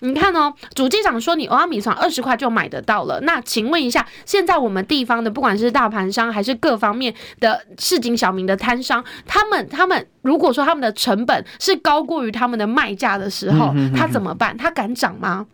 [0.01, 3.21] 你看哦，主机长说你欧阿米爽二十块就买得到了。
[3.23, 14.57] 那请问一下，现在我们地方的不管是大盘商还是各方面的市井小民的摊商，他们他们如果说他们的成本是高过于他们的卖价的时候，他怎么办？
[14.57, 15.47] 他敢涨吗？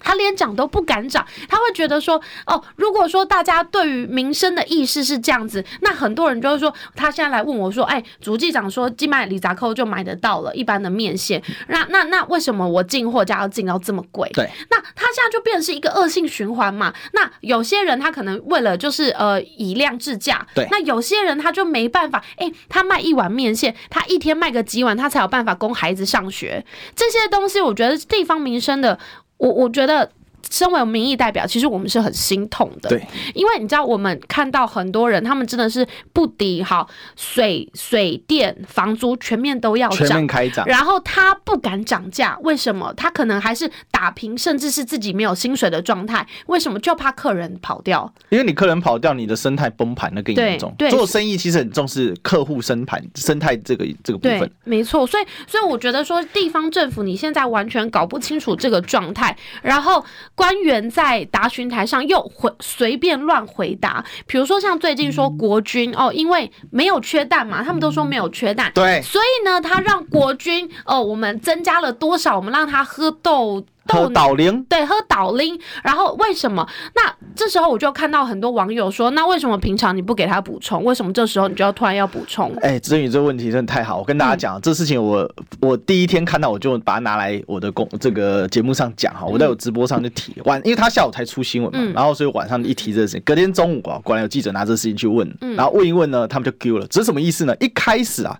[0.00, 14.28] 他连涨都不敢涨，他会觉得说，哦，如果说大家对于民生的意识是这样子，那很多人就会说，他现在来问我说，哎，主计长说，寄卖里杂扣就买得到了一般的面线，那那那为什么我进货价要进到这么贵？
[14.34, 16.92] 对，那他现在就变成是一个恶性循环嘛。
[17.12, 28.98] 那有些人他可能为了就是呃以量制价，对，那有些人他就没办法，哎，他卖一碗面线，他一天卖个几碗，他才有办法供孩子上学，这些东西我觉得地方民生的。
[29.38, 30.10] 我我觉得。
[30.50, 32.88] 身为民意代表，其实我们是很心痛的。
[32.88, 42.92] 对，因为你知道，我们看到很多人，他们真的是不敌好水、水电、房租全面都要涨，全面开涨，然后他不敢涨价，为什么？
[42.96, 46.26] 他可能还是打平，甚至是自己没有薪水的状态。
[46.46, 46.78] 为什么？
[46.80, 48.12] 就怕客人跑掉。
[48.28, 50.74] 因为你客人跑掉，你的生态崩盘，那更严重。
[50.78, 54.50] 对，做生意其实很重视客户生盘生态这个这个部分。
[54.64, 60.04] 没错，所以所以我觉得说，地方政府你现在完全搞不清楚这个状态，然后。
[60.36, 72.36] 官员在答询台上又回随便乱回答，比如说像最近说国军哦，因为没有缺蛋嘛，他们都说没有缺蛋，对，所以呢，他让国军哦，我们增加了多少？
[72.36, 73.64] 我们让他喝豆。
[73.88, 75.58] 喝导灵，对，喝导灵。
[75.82, 76.66] 然后为什么？
[76.94, 80.84] 那这时候我就看到很多网友说，那为什么平常你不给他补充？
[80.84, 82.52] 为什么这时候你就要突然要补充？
[82.62, 97.54] 哎、欸，珍羽这个问题真的太好，我跟大家讲、嗯，这事情我我第一天看到我就把它拿来我的公这个节目上讲哈，我在我直播上就提晚，因为他下午才出新闻嘛、嗯，然后所以晚上一提这个事情，隔天中午啊，果然有记者拿这个事情去问，然后问一问呢，他们就丢了，这是什么意思呢？
[97.60, 98.38] 一开始啊。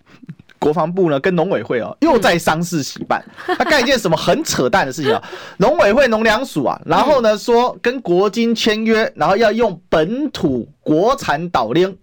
[0.59, 3.25] 国防部呢跟农委会哦又在商事喜办，
[3.59, 5.23] 他干一件什么很扯淡的事情啊？
[5.59, 11.95] 农委会农粮署啊，然后呢说跟国金签约，然后要用本土国产导链，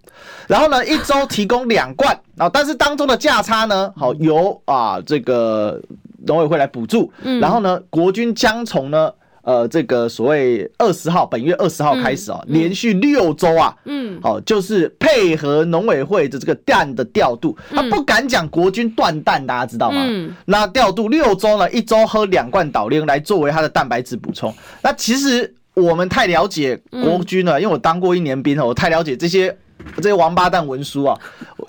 [0.46, 5.80] 然后呢一周提供两罐啊，但是当中的价差呢，好由啊这个
[6.26, 9.12] 农委会来补助，然后呢国军将从呢。
[9.44, 20.02] 呃，这个所谓二十号，本月二十号开始啊，嗯、连续六周啊，嗯，好、哦，就是配合农委会的这个蛋的调度，他不敢讲国军断蛋，大家知道吗？
[20.02, 24.52] 嗯，那调度六周呢，一周喝两罐岛链来作为他的蛋白质补充。
[24.82, 29.54] 那其实我们太了解国军了，因为我当过一年兵哦，我太了解这些。
[29.96, 31.18] 这些王八蛋文书啊，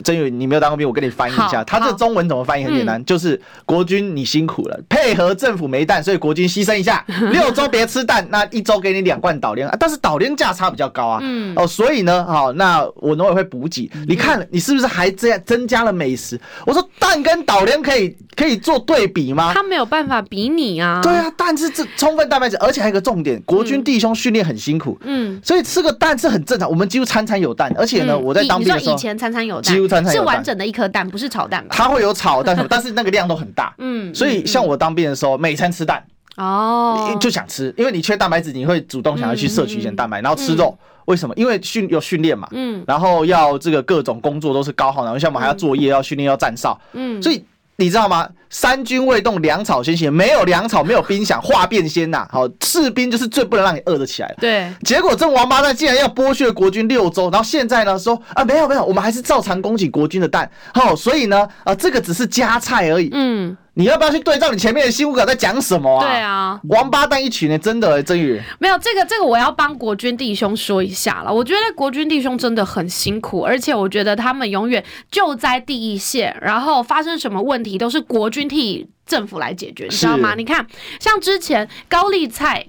[0.04, 1.63] 珍羽，你没有当过兵，我跟你翻译一下。
[1.63, 2.63] 他这中文怎么翻译？
[2.63, 11.20] 很简单，嗯，就是国军你辛苦了，配合政府没蛋，所以国军牺牲一下， 六周别吃蛋，那一周给你两罐岛链，但是岛链价差比较高啊。
[11.22, 16.39] 嗯，哦，所以呢，好，那我农委会补给，你看你是不是还这样增加了美食？
[16.65, 19.52] 我说蛋跟岛链可以可以做对比吗？
[19.54, 21.02] 他没有办法比拟啊。
[21.04, 26.70] 对啊，但是这充分蛋白质，而且还有一个重点，国军弟兄训练很辛苦，嗯，所以吃个蛋是很正常。
[26.70, 27.94] 我们几乎餐餐有蛋，而且。
[28.21, 31.75] 我在当兵的时候，以前餐餐有蛋，几乎餐餐有蛋，是完整的一颗蛋，不是炒蛋吧？
[31.75, 33.73] 它会有炒蛋， 但是那个量都很大。
[33.77, 36.03] 嗯，所以像我当兵的时候，每餐吃蛋。
[36.38, 40.77] 哦，就想吃，因为你缺蛋白质，你会主动想要去摄取一些蛋白，然后吃肉。
[41.05, 41.34] 为什么？
[41.38, 47.43] 因为训有训练嘛，嗯，然后要这个各种工作都是高耗能，像我们还要作业，要训练，要站哨，嗯，所以。
[47.78, 48.30] 你知道吗？
[48.50, 50.12] 三军未动，粮草先行。
[50.12, 52.26] 没有粮草，没有兵饷，话变先呐。
[52.32, 54.34] 好，士兵就是最不能让你饿得起来。
[54.40, 54.72] 对。
[54.84, 60.50] 结果这王八蛋竟然要剥削国军六周，然后现在呢说啊，没有没有，我们还是照常供给国军的蛋。
[60.74, 63.10] 好，所以呢啊，这个只是加菜而已。
[63.12, 63.58] 嗯。
[63.78, 66.08] 你要不要去对照你前面的新闻稿在讲什么啊？
[66.08, 68.42] 对啊，王八蛋一群呢，真的哎，真宇。
[68.58, 71.34] 没有这个这个，我要帮国军弟兄说一下了。
[71.34, 80.36] 我觉得国军弟兄真的很辛苦，而且我觉得他们永远救灾第一线，然后发生什么问题都是国军替政府来解决，你知道吗？
[80.36, 80.66] 你看，
[81.00, 82.66] 像之前高丽菜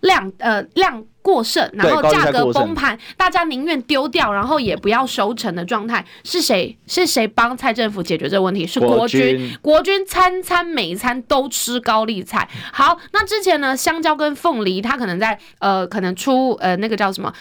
[0.00, 1.04] 量呃量。
[1.22, 6.76] 过剩，然后价格崩盘，大家宁愿丢掉，然后也不要收成的状态，是谁？
[6.86, 8.66] 是谁帮蔡政府解决这个问题？
[8.66, 9.56] 是国军。
[9.60, 12.48] 国军，餐餐每一餐都吃高丽菜。
[12.72, 17.32] 好，那之前呢，香蕉跟凤梨，它可能在呃，可能出呃那个叫什么？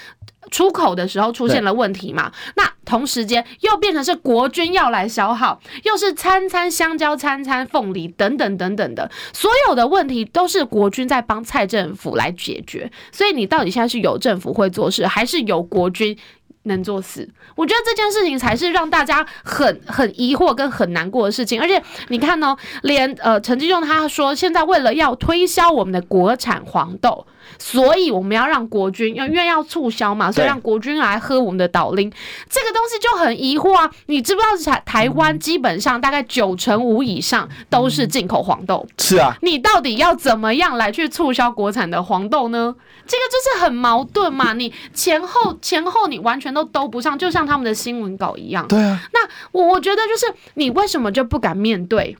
[0.49, 2.31] 出口的时候出现了问题嘛？
[2.55, 12.91] 那同时间又变成是国军要来消耗，又是餐餐香蕉、餐餐凤梨等等等等的，所有的问题都是国军在帮蔡政府来解决。
[13.11, 16.17] 所以你到底现在是有政府会做事，还是有国军
[16.63, 17.29] 能做事？
[17.55, 21.61] 我觉得这件事情才是让大家很很疑惑跟很难过的事情。
[21.61, 27.27] 而且你看哦，连呃陈吉仲他说，现在为了要推销我们的国产黄豆。
[27.57, 32.11] 所以我们要让国军，因为要促销嘛，所以让国军来喝我们的岛令，
[32.49, 33.89] 这个东西就很疑惑啊！
[34.05, 38.85] 你知不知道台台湾基本上大概九成五以上都是进口黄豆？
[38.97, 42.75] 是啊，你到底要怎么样来去促销国产的黄豆呢？
[43.07, 44.53] 这个就是很矛盾嘛！
[44.53, 48.67] 你前后前后你完全都兜不上，就像他们的新闻稿一样。
[48.67, 52.15] 对啊，那我我觉得就是你为什么就不敢面对？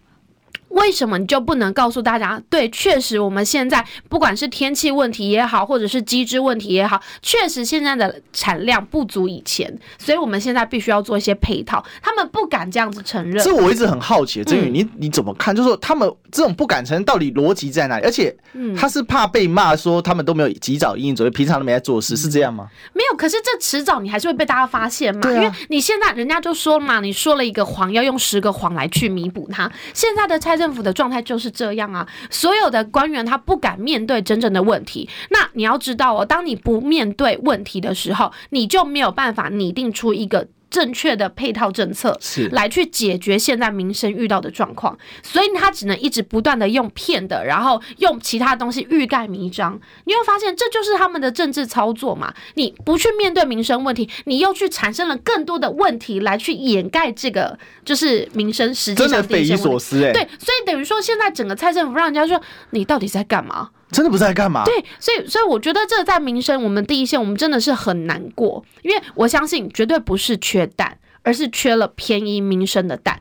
[0.70, 2.42] 为什么你就不能告诉大家？
[2.50, 11.84] 对，确实我们现在不管是天气问题也好，或者是机制问题也好，确实现在的产量不足以前，所以我们现在必须要做一些配套。
[12.04, 13.44] 他们不敢这样子承认。
[13.44, 15.56] 这我一直很好奇，真宇，你你怎么看？
[15.56, 18.06] 就是说他们这种不敢承认，到底逻辑在哪里？
[18.06, 18.36] 而且，
[18.78, 22.70] 他是怕被骂说他们都没有及早因应准备，平常都没在做事，是这样吗？
[22.94, 25.32] 没有，可是这迟早你还是会被大家发现嘛。
[25.32, 29.68] 因为你现在人家就说嘛，你说了一个谎，要用十个谎来去弥补它。
[29.96, 30.59] 现在的蔡。
[30.60, 35.10] 政府的状态就是这样啊，所有的官员他不敢面对真正的问题。
[35.32, 40.48] 那你要知道哦，当你不面对问题的时候，你就没有办法拟定出一个。
[40.70, 49.80] 正确的配套政策是来去解决现在民生遇到的状况，所以他只能一直不断的用骗的，然后用其他东西欲盖弥彰。
[50.06, 52.34] 你会发现这就是他们的政治操作嘛？
[52.56, 59.10] 你不去面对民生问题，你又去产生了更多的问题来去掩盖这个就是民生实际上。
[59.10, 60.12] 真的匪夷所思哎。
[60.12, 63.70] 对，所以等于说现在整个蔡政府让人家说你到底在干嘛？
[63.92, 64.64] 真的不知道在干嘛？
[64.66, 73.20] 对，所以所以我觉得这在民生，我们第一线，我们真的是很难过，因为我相信绝对不是缺蛋，而是缺了便宜民生的蛋。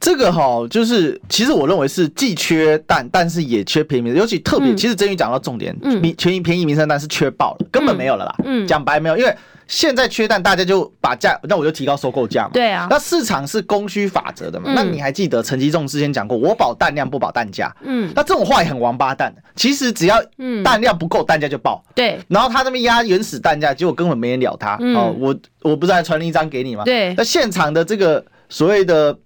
[0.00, 8.34] 这个哈，就是其实我认为是既缺蛋，但是也缺便宜尤其特别，嗯、其实真宇讲到重点，民便宜便宜民生蛋是缺爆了，根本没有了啦。
[8.44, 9.36] 嗯，讲白没有，因为。
[9.68, 12.50] 现在缺蛋，大家就把价，那我就提高收购价嘛。
[12.52, 14.66] 对啊，那市场是供需法则的嘛。
[14.68, 17.74] 嗯、那你还记得陈吉仲之前讲过，我保蛋量不保蛋价。
[17.82, 19.34] 嗯，那这种话也很王八蛋。
[19.56, 20.22] 其实只要
[20.62, 21.84] 蛋量不够，蛋价就爆。
[21.96, 24.76] 对，然后他那边压原始蛋价，结果根本没人鸟他。
[24.80, 26.84] 嗯、哦，我我不是还传了一张给你吗？
[26.84, 29.18] 对，那现场的这个所谓的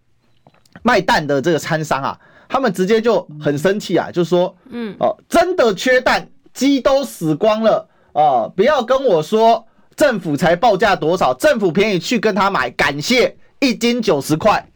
[0.82, 9.66] 卖蛋的这个餐商啊，他们直接就很生气啊，就说，嗯，哦，真的缺蛋，鸡都死光了呃，不要跟我说。
[9.96, 11.34] 政府才报价多少？
[11.34, 14.66] 政府便宜去跟他买，感谢一斤九十块。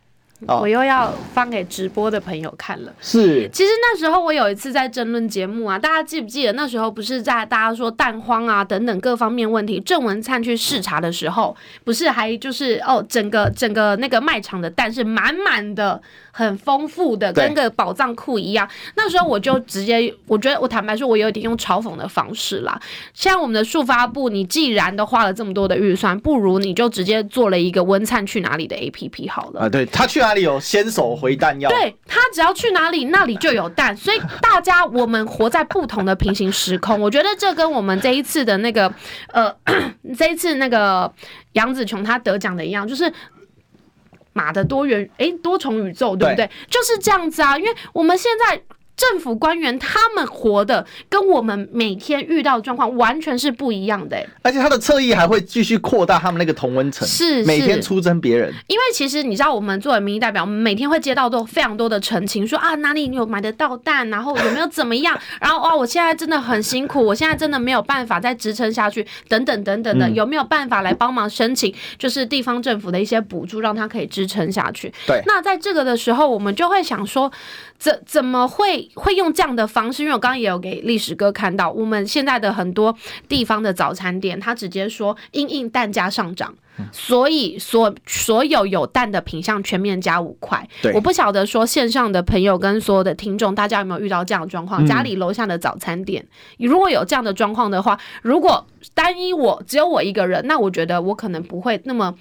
[0.47, 2.93] 我又要发给直播的朋友看了。
[3.01, 16.01] 是，其实那时候我有一次在争论节目啊，大家记不记得那时候不是在大家说蛋荒啊等等各方面问题，郑文灿去视察的时候，不是还就是哦，整个整个那个卖场的蛋是满满的。
[16.37, 18.69] 很丰富的，跟个宝藏库一样。
[18.97, 22.77] 那时候我就直接，我觉得我坦白说，我有点用嘲讽的方式啦。
[23.13, 29.61] 像我们的速发部，你既然都花了这么多的预算，不如你就直接做了一个温灿去哪里的 APP 好了。
[29.61, 31.71] 啊，对，他去哪里有先手回弹药。
[31.71, 33.97] 对，他只要去哪里，那里就有弹。
[33.97, 38.93] 所以大家我们活在不同的平行时空，我觉得这跟我们这一次的那个
[39.33, 39.55] 呃，
[40.19, 41.11] 这一次那个
[41.53, 43.13] 杨紫琼她得奖的一样，就是。
[44.37, 46.45] 马的多元诶，多重宇宙对不对？
[46.45, 48.61] 对，就是这样子啊，因为我们现在
[48.97, 58.53] 政府官员他们活的跟我们每天遇到的状况完全是不一样的，欸，而且他的侧翼还会继续扩大他们那个同温层，是，是每天出征别人。
[58.69, 74.93] 因为其实你知道，我们作为民意代表，我们每天会接到都非常多的澄清，说啊哪里你有买得到蛋，然后有没有怎么样， 然后哇我现在真的很辛苦，我现在真的没有办法再支撑下去，等等等等的，有没有办法来帮忙申请，就是地方政府的一些补助，让他可以支撑下去。
[75.05, 77.31] 对，那在这个的时候，我们就会想说。
[77.79, 80.03] 怎怎么会会用这样的方式？
[80.03, 82.97] 因为我刚刚也有给历史哥看到，我们现在的很多
[83.29, 86.55] 地方的早餐店，他直接说因应蛋价上涨，
[86.93, 90.67] 所以所所有有蛋的品相全面加五块。
[90.95, 94.87] 我不晓得说线上的朋友跟所有的听众，大家有没有遇到这样的状况？
[94.87, 96.25] 家里楼下的早餐店，
[96.59, 102.15] 如果有这样的状况的话，如果单一我只有我一个人，那我觉得我可能不会那么。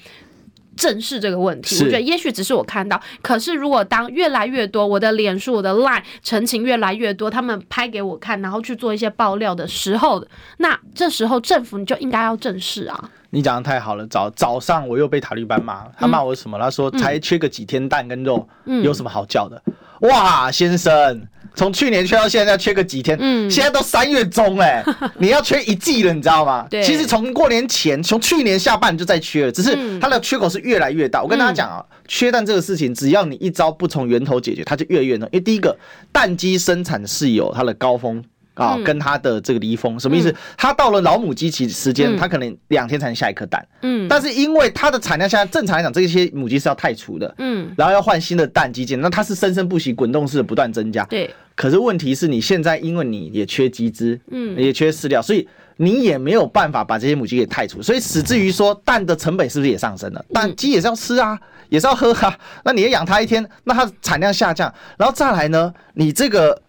[0.76, 3.02] 正视这个问题，我觉得也许只是我看到。
[3.22, 10.26] 可是如果当越来越多我的脸书、我的 Line 陈情越来越多，他们拍给我看，然后去做一些爆料的时候，
[10.58, 13.10] 那这时候政府你就应该要正视啊！
[13.34, 16.60] 你讲的太好了，早早上我又被塔利班骂，他骂我什么？
[16.60, 18.48] 他说才缺个几天蛋跟肉，
[18.84, 19.60] 有什么好叫的？
[20.02, 21.20] 哇，先生。
[21.56, 24.84] 从去年缺到现在要缺个几天，嗯，现在都三月中哎，
[25.20, 26.66] 你要缺一季了，你知道吗？
[26.68, 31.22] 对，其实从过年前，从去年下半就在缺了，只是它的缺口是越来越大。
[31.22, 35.30] 我跟大家讲啊，缺蛋这个事情，只要你一招不从源头解决，它就越来越浓。
[35.32, 35.78] 因为第一个，
[36.12, 38.24] 蛋鸡生产是有它的高峰。
[38.56, 40.34] 啊，跟他的这个离峰什么意思？
[40.58, 43.66] 他到了老母鸡期时间，他可能两天才能下一颗蛋。
[43.82, 47.34] 嗯，但是因为它的产量现在正常来讲，这些母鸡是要太除的。
[47.40, 51.04] 嗯，然后要换新的蛋鸡进，那它是生生不息、滚动式的不断增加。
[51.06, 51.30] 对。
[51.56, 55.48] 可是问题是你现在因为你也缺鸡汁，嗯，也缺饲料，所以
[55.78, 60.26] 你也没有办法把这些母鸡给太除，所以使至于说蛋的成本是不是也上升了？
[60.34, 61.40] 蛋鸡也是要吃啊，
[61.70, 62.38] 也是要喝啊。
[62.64, 66.62] 那你要养它一天，那它的产量下降，然后再来呢，你这个。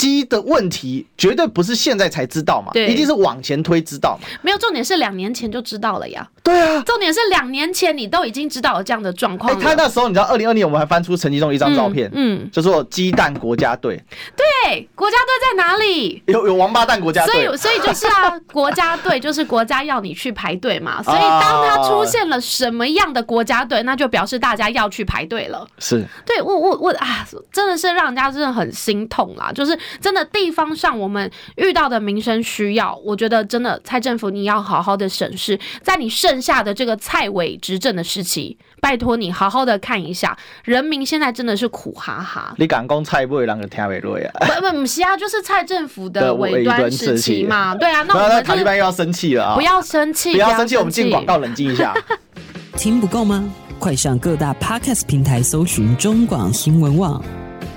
[0.00, 4.26] 鸡的问题绝对不是现在才知道嘛，对，一定是往前推知道嘛。
[4.40, 6.26] 没有，重点是两年前就知道了呀。
[6.42, 9.60] 对啊，重点是两年前你都已经知道了这样的状况。
[9.60, 14.02] 他那时候你知道，二零二零年我们还翻出陈吉仲一张照片，嗯，嗯就说鸡蛋国家队。
[14.34, 16.22] 对，国家队在哪里？
[16.28, 17.44] 有有王八蛋国家队。
[17.44, 21.02] 所以所以就是啊， 国家队就是国家要你去排队嘛。
[21.02, 25.66] 所以当他出现了什么样的国家队，那就表示大家要去排队了。
[25.78, 29.78] 是，对我我我啊，真的是让人家真的很心痛啦，就是。
[30.00, 42.54] 真的地方上，我们遇到的民生需要，我觉得真的蔡政府你要好好的审视，在你剩下的这个蔡伟执政的时期，拜托你好好的看一下，人民现在真的是苦哈哈。
[42.58, 44.30] 你敢讲蔡伟，人就听不落呀？
[44.40, 47.74] 不不不是啊，就是蔡政府的 尾端时期嘛。
[47.74, 49.54] 对啊，那我们塔利班又要生气了啊！
[49.54, 51.94] 不要生气，不要生气，我们进广告冷静一下。
[52.76, 53.48] 听不够吗？
[53.78, 57.22] 快上各大 Podcast 平台搜寻中广新闻网。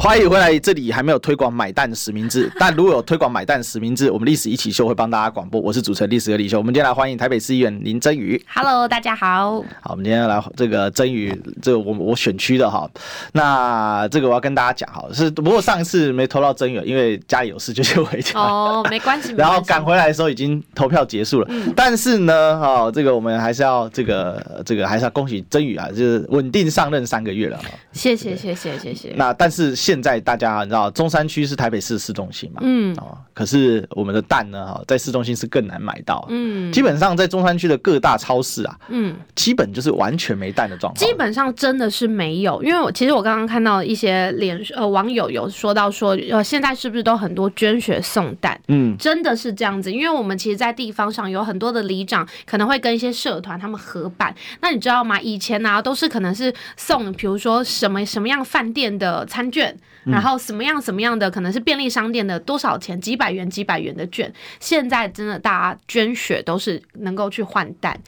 [0.00, 5.60] 欢迎回来，这里还没有推广买蛋实名制， 但如果有推广买蛋实名制，我们历史一起 SHOW 会帮大家广播。
[5.60, 8.40] 我是主持人历史和李秀，我们今天来欢迎台北市议员林真宇。
[8.46, 9.60] Hello，大家好。
[9.82, 12.88] 好，我们今天来这个真宇，这个我我选区的哈。
[13.32, 18.38] 那这个我要跟大家讲哈，是不过上一次没投到真宇，因为家里有事就先回家。
[18.38, 19.34] 哦， 没关系。
[19.36, 21.46] 然后赶回来的时候已经投票结束了。
[21.50, 21.72] 嗯。
[21.74, 27.58] 但是呢，哈，这个我们还是要这个这个还是要恭喜真宇啊，就是稳定上任三个月了。
[27.90, 29.12] 谢谢谢谢谢谢。
[29.16, 30.58] 那但是现在大家。
[30.64, 32.60] 你知道中山区是台北市市中心嘛？
[32.62, 36.26] 嗯，哦，可是我们的蛋呢，哈，在市中心是更难买到。
[36.28, 40.98] 嗯，基本上在中山区的各大超市啊，嗯，基本就是完全没蛋的状况。
[40.98, 48.60] 基本上真的是没有，因为我其实我刚刚看到一些连呃网友有说到说，呃，现在是不是都很多捐血送蛋？
[48.68, 54.34] 嗯，真的是这样子，因为我们其实，在地方上有很多的里长可能会跟一些社团他们合办。
[54.60, 55.20] 那你知道吗？
[55.20, 59.67] 以前呢、啊，都是可能是送，比如说什么什么样饭店的餐券，
[60.04, 67.98] 然后什么样什么样的可能是便利商店的多少钱几百元几百元的券，现在真的大家捐血都是能够去换蛋，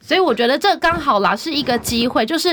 [0.00, 2.48] 所以我觉得这刚好啦是一个机会，就是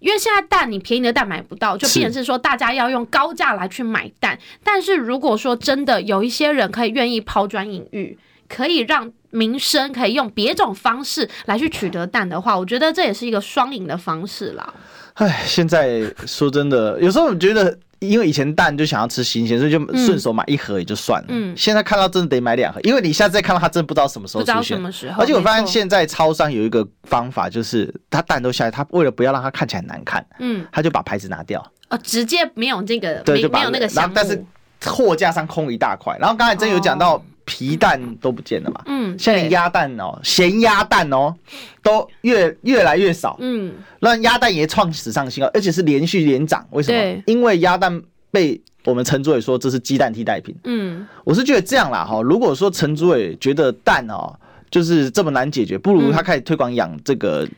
[0.00, 4.38] 因为现在蛋你便宜的蛋买不到，就变成是说大家要用高价来去买蛋。
[4.64, 8.18] 但是如果说真的有一些人可以愿意抛砖引玉，
[8.48, 14.72] 可以让民生可以用别种方式来去取得蛋的话，我觉得这也是一个双赢的方式啦。
[15.14, 17.76] 唉，现在说真的，有时候我觉得。
[18.02, 21.28] 因为以前蛋就想要吃新鲜，所以就顺手买一盒也就算了。
[21.28, 24.56] 嗯，现在看到真的得买两盒，因为你下次再看到它，真的不知道什么时候出现。
[24.56, 25.22] 不知道什么时候。
[25.22, 31.64] 而且我发现现在超商有一个方法，就是它蛋都下来，它为了不要让它看起来难看，嗯，他就把牌子拿掉。
[31.90, 34.12] 哦，直接没有这个，对，就没有那个然后。
[34.12, 34.44] 但是
[34.84, 36.18] 货架上空一大块。
[36.18, 38.82] 然后刚才真有讲到皮蛋都不见了嘛？
[38.86, 41.34] 嗯，现在鸭蛋哦，咸鸭蛋哦，
[41.82, 43.36] 都越越来越少。
[43.40, 46.66] 嗯，那鸭蛋也创史上新高，而且是连续连涨。
[46.70, 47.22] 为什么？
[47.26, 50.54] 因为鸭蛋被我们陈主委说这是鸡蛋替代品。
[50.64, 52.20] 嗯，我是觉得这样啦哈。
[52.22, 54.34] 如果说陈主委觉得蛋哦
[54.70, 57.48] 就是这么难解决，不如他开始推广养这个。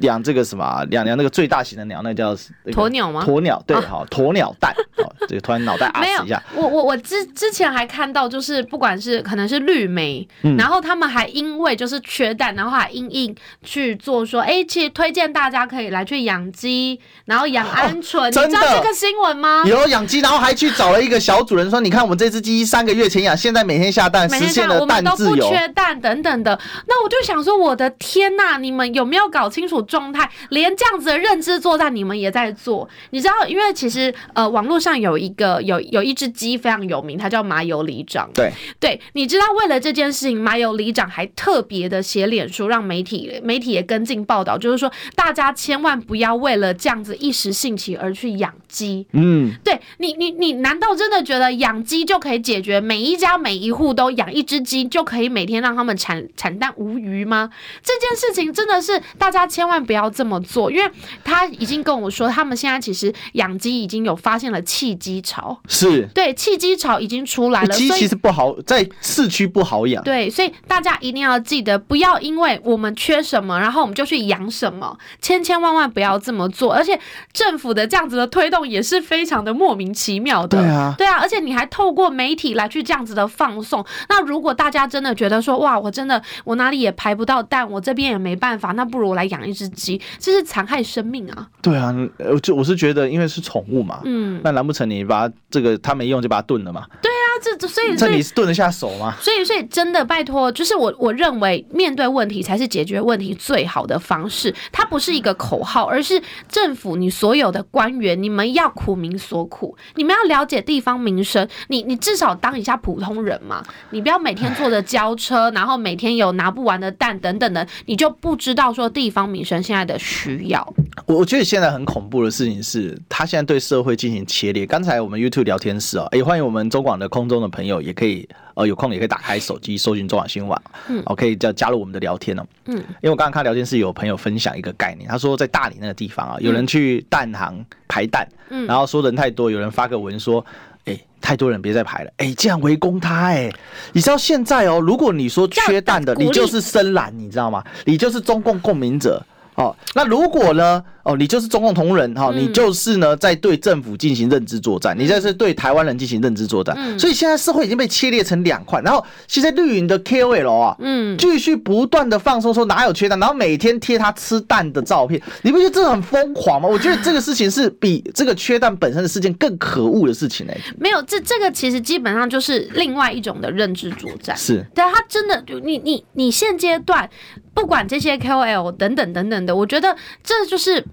[0.00, 2.34] 养这个什么养养那个最大型的鸟，那叫
[2.66, 3.24] 鸵鸟吗？
[3.24, 4.74] 鸵鸟对，好鸵鸟蛋。
[4.96, 6.42] 哦，这个突然脑袋啊一下。
[6.54, 18.20] 我我我之之前还看到，就是不管是可能是绿媒，嗯、然后他们还因为就是缺蛋，然后还硬硬去做说，哎、欸，其实推荐大家可以来去养鸡，然后养鹌鹑。
[18.20, 19.62] 哦、你知道这个新闻吗？
[19.66, 26.58] 有养鸡，然后还去找了一个小主人说，你看我们这只鸡三个月前养，现在每天下蛋，实现了蛋自由，我们都不缺蛋等等的。
[26.86, 29.84] 那我就想说，我的天呐，你们有没有搞清楚？
[29.84, 32.88] 状态，连这样子的认知作战，你们也在做。
[33.10, 38.30] 你知道，因为其实呃，网络上有一个有有一只鸡非常有名，它叫麻油里长。
[38.32, 49.04] 对对，你知道，为了这件事情，麻油里长还特别的写脸书，让媒体媒体也跟进报道，就是说大家千万不要为了这样子一时兴起而去养鸡。
[49.12, 57.50] 嗯，对你你你难道真的觉得养鸡就可以解决每一家每一户都养一只鸡就可以每天让他们产产蛋无余吗？
[57.82, 59.64] 这件事情真的是大家千。
[59.64, 60.90] 万不要这么做，因为
[61.24, 67.68] 他已经跟我说，他们现在其实养鸡已经有发现了弃鸡潮，是对弃鸡潮已经出来了。
[67.68, 70.02] 鸡其实不好，在市区不好养。
[70.02, 76.72] 对，所以大家一定要记得，不要因为我们缺什么，然后我们就去养什么，千千万万不要这么做。
[76.72, 76.98] 而且
[77.32, 80.58] 政府的这样子的推动也是非常的莫名其妙的。
[80.58, 83.84] 对啊，对啊，而且你还透过媒体来去这样子的放送。
[84.08, 89.68] 那如果大家真的觉得说，哇，我真的我哪里也排不到蛋，我这边也没办法，那不如我来养一只。
[89.74, 91.48] 鸡，这是残害生命啊！
[91.60, 91.92] 对啊，
[92.30, 96.86] 我就我是觉得，因为是宠物嘛，嗯，那难不成你把这个他没用就把它炖了嘛？
[97.02, 99.16] 对啊，这所以这你是顿得下手吗？
[99.20, 119.54] 所以所以真的拜托，就是我我认为面对问题才是解决问题最好的方式，它不是一个口号，而是政府你所有的官员，你们要苦民所苦，你们要了解地方民生，你你至少当一下普通人嘛，你不要每天坐着交车，然后每天有拿不完的蛋等等的，你就不知道说地方民生。
[119.64, 120.74] 现在的需要，
[121.06, 124.66] 我我觉得现在很恐怖的事情是，他现在对社会进行切裂。
[124.66, 140.44] 刚才我们 YouTube 聊天室哦，也欢迎我们中广的空中的朋友，也可以呃有空也可以打开手机搜寻中广新闻网，嗯，哦可以叫加入我们的聊天哦，嗯，因为我刚刚看聊天室有朋友分享一个概念，他说在大理那个地方啊，有人去蛋行排蛋，嗯，然后说人太多，有人发个文说，
[140.84, 143.52] 哎，太多人别再排了，哎，这样围攻他，哎，
[143.92, 147.64] 你知道现在哦，如果你说缺蛋的，你就是深蓝，你知道吗？
[147.84, 149.24] 你就是中共共鸣者。
[149.56, 150.84] 哦，那如果呢？
[151.04, 156.74] 哦，你就是中共同仁哈，你就是呢在对政府进行认知作战，你这是对台湾人进行认知作战。
[156.98, 166.66] 所以现在社会已经被切裂成两块，然后现在绿营的 KOL 啊，嗯，继续不断的放松说哪有缺蛋，然后每天贴他吃蛋的照片，你不觉得这很疯狂吗？
[166.66, 170.54] 我觉得这个事情是比 这个缺蛋本身的事件更可恶的事情呢。
[170.78, 174.34] 没有，这这个其实基本上就是另外一种的认知作战。
[174.34, 177.08] 是，对，他真的就你你你现阶段。
[177.54, 179.94] 不管这些 KOL 等等等等的，我觉得
[180.24, 180.84] 这就是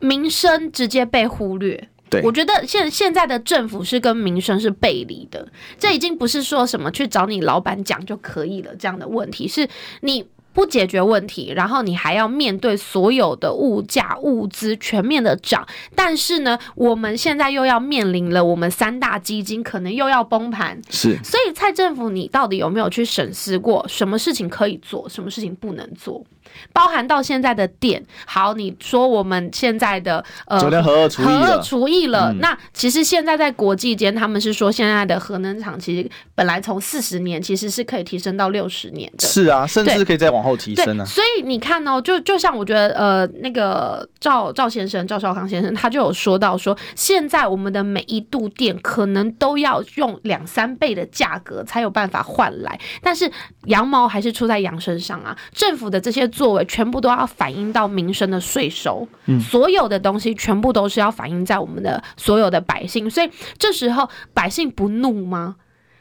[0.00, 1.88] 民生直接被忽略。
[2.08, 5.46] 对，我觉得现现在的政府是跟民生是背离的，
[5.78, 9.68] 这已经不是说什么去找你老板讲就可以了这样的问题，是
[10.00, 10.26] 你。
[10.52, 26.26] 不解决问题，然后你还要面对所有的物价、物资全面的涨，但是呢，我们现在又要面临了我们三大基金可能又要崩盘，是，所以蔡政府，你到底有没有去审视过，什么事情可以做，什么事情不能做？
[26.72, 41.06] 包含到现在的电，好，你说我们现在的呃，昨天核二除役了，核二除役了，嗯、那其实现在在国际间，他们是说现在的核能厂其实本来从四十年其实是可以提升到六十年的，是啊，甚至可以再往后提升呢、啊。
[41.06, 53.30] 所以你看哦，就就像我觉得呃，那个赵赵先生赵少康先生他就有说到说，现在我们的每一度电可能都要用两三倍的价格才有办法换来，但是
[53.66, 56.28] 羊毛还是出在羊身上啊，政府的这些。
[56.40, 65.56] 作为全部都要反映到民生的税收，嗯，所有的东西全部都是要反映在我们的所有的百姓，所以这时候百姓不怒吗？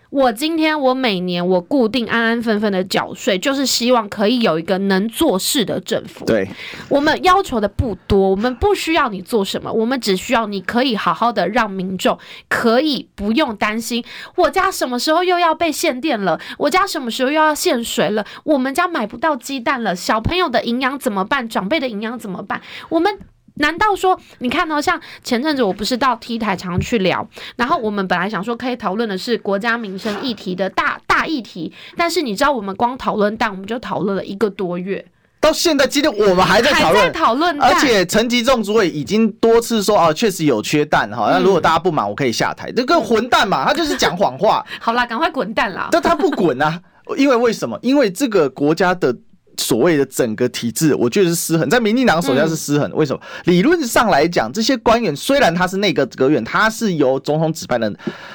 [0.10, 6.26] 我今天我每年我固定安安分分的缴税，就是希望可以有一个能做事的政府。
[6.26, 6.50] 对，
[6.90, 14.04] 我们要求的不多，我们不需要你做什么，我们只需要你可以好好的让民众可以不用担心，
[14.36, 21.48] 我家什么时候又要被限电了，我家什么时候又要限水了，我们家买不到鸡蛋了，小朋友的营养怎么办？
[21.48, 22.62] 长辈的营养怎么办？
[22.90, 23.20] 我们。
[23.60, 35.06] 难道说你看到像前阵子我不是到 T 台常去聊，然后我们本来想说可以讨论的是国家民生议题的大大议题，但是你知道我们光讨论蛋我们就讨论了一个多月，
[35.42, 44.66] 到现在今天我们还在讨论讨论，而且陈吉仲主委已经多次说啊，确实有缺蛋哈，那如果大家不满，我可以下台，这个混蛋嘛，他就是讲谎话。
[44.80, 45.90] 好啦，赶快滚蛋啦！
[45.92, 46.80] 但 他不滚啊，
[47.18, 47.78] 因为为什么？
[47.82, 49.14] 因为这个国家的。
[49.60, 52.90] 所谓的整个体制，我觉得是失衡，在民进党手下是失衡。
[52.96, 53.22] 为什么？
[53.44, 57.94] 理论上来讲，这些官员虽然他是内阁阁员，他是由总统指派的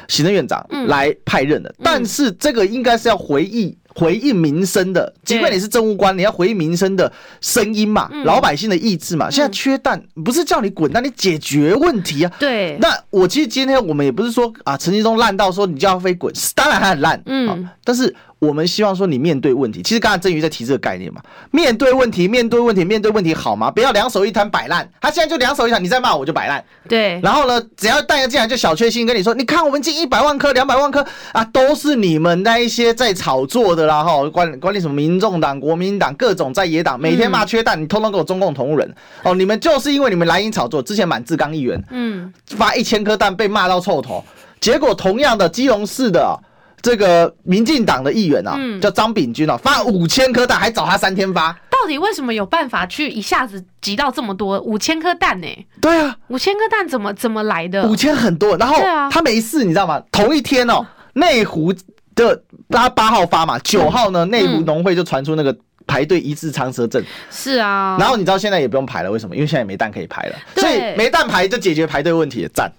[0.09, 5.13] 行政院长来派任的，但是这个应该是要回应回应民生的。
[5.25, 7.11] 尽管你是政务官，你要回应民生的
[7.41, 9.31] 声音嘛，老百姓的意志嘛。
[9.31, 12.33] 现在缺蛋，不是叫你滚，那你解决问题啊。
[12.39, 12.77] 对。
[12.81, 18.15] 那我其实今天我们也不是说啊，陈吉仲烂到说你叫他飞滚，当然他很烂，嗯，但是。
[18.47, 21.21] 我们希望说你面对问题，其实刚才郑瑜在提这个概念嘛，
[21.51, 23.71] 面对问题，面对问题，面对问题好吗？
[23.71, 24.89] 不要两手一摊摆烂。
[25.01, 26.65] 他现在就两手一摊，你再骂我就摆烂。
[26.89, 27.21] 对。
[27.23, 44.25] 然后呢，只要大家进来就小确幸跟你说，你看我们进一百万颗、两百万颗啊，都是你们那一些在炒作的啦哈，管管理什么民众党、国民党各种在野党，每天骂缺蛋，你通通给我中共同路人哦，你们就是因为你们蓝营炒作，之前满志刚议员嗯发一千颗蛋被骂到臭头，
[44.61, 46.39] 结果同样的基隆市的。
[46.85, 51.51] 这个民进党的议员啊，嗯、叫张炳军啊，发五千颗蛋，还找他三天发。
[51.71, 55.47] 到底为什么有办法去一下子集到这么多五千颗蛋呢？
[55.81, 57.89] 对啊，五千颗蛋怎么怎么来的？
[57.89, 58.77] 五千很多，然后
[59.11, 59.99] 他没事，你知道吗？
[60.13, 61.73] 同一天哦，内湖
[62.15, 65.57] 的他八号发嘛，九号呢，内湖农会就传出那个
[65.87, 67.03] 排队一字长蛇阵。
[67.31, 69.35] 是啊，然后你知道现在也不用排了，为什么？
[69.35, 72.71] 因为现在也没蛋可以排了，所以没蛋排就解决排队问题，赞。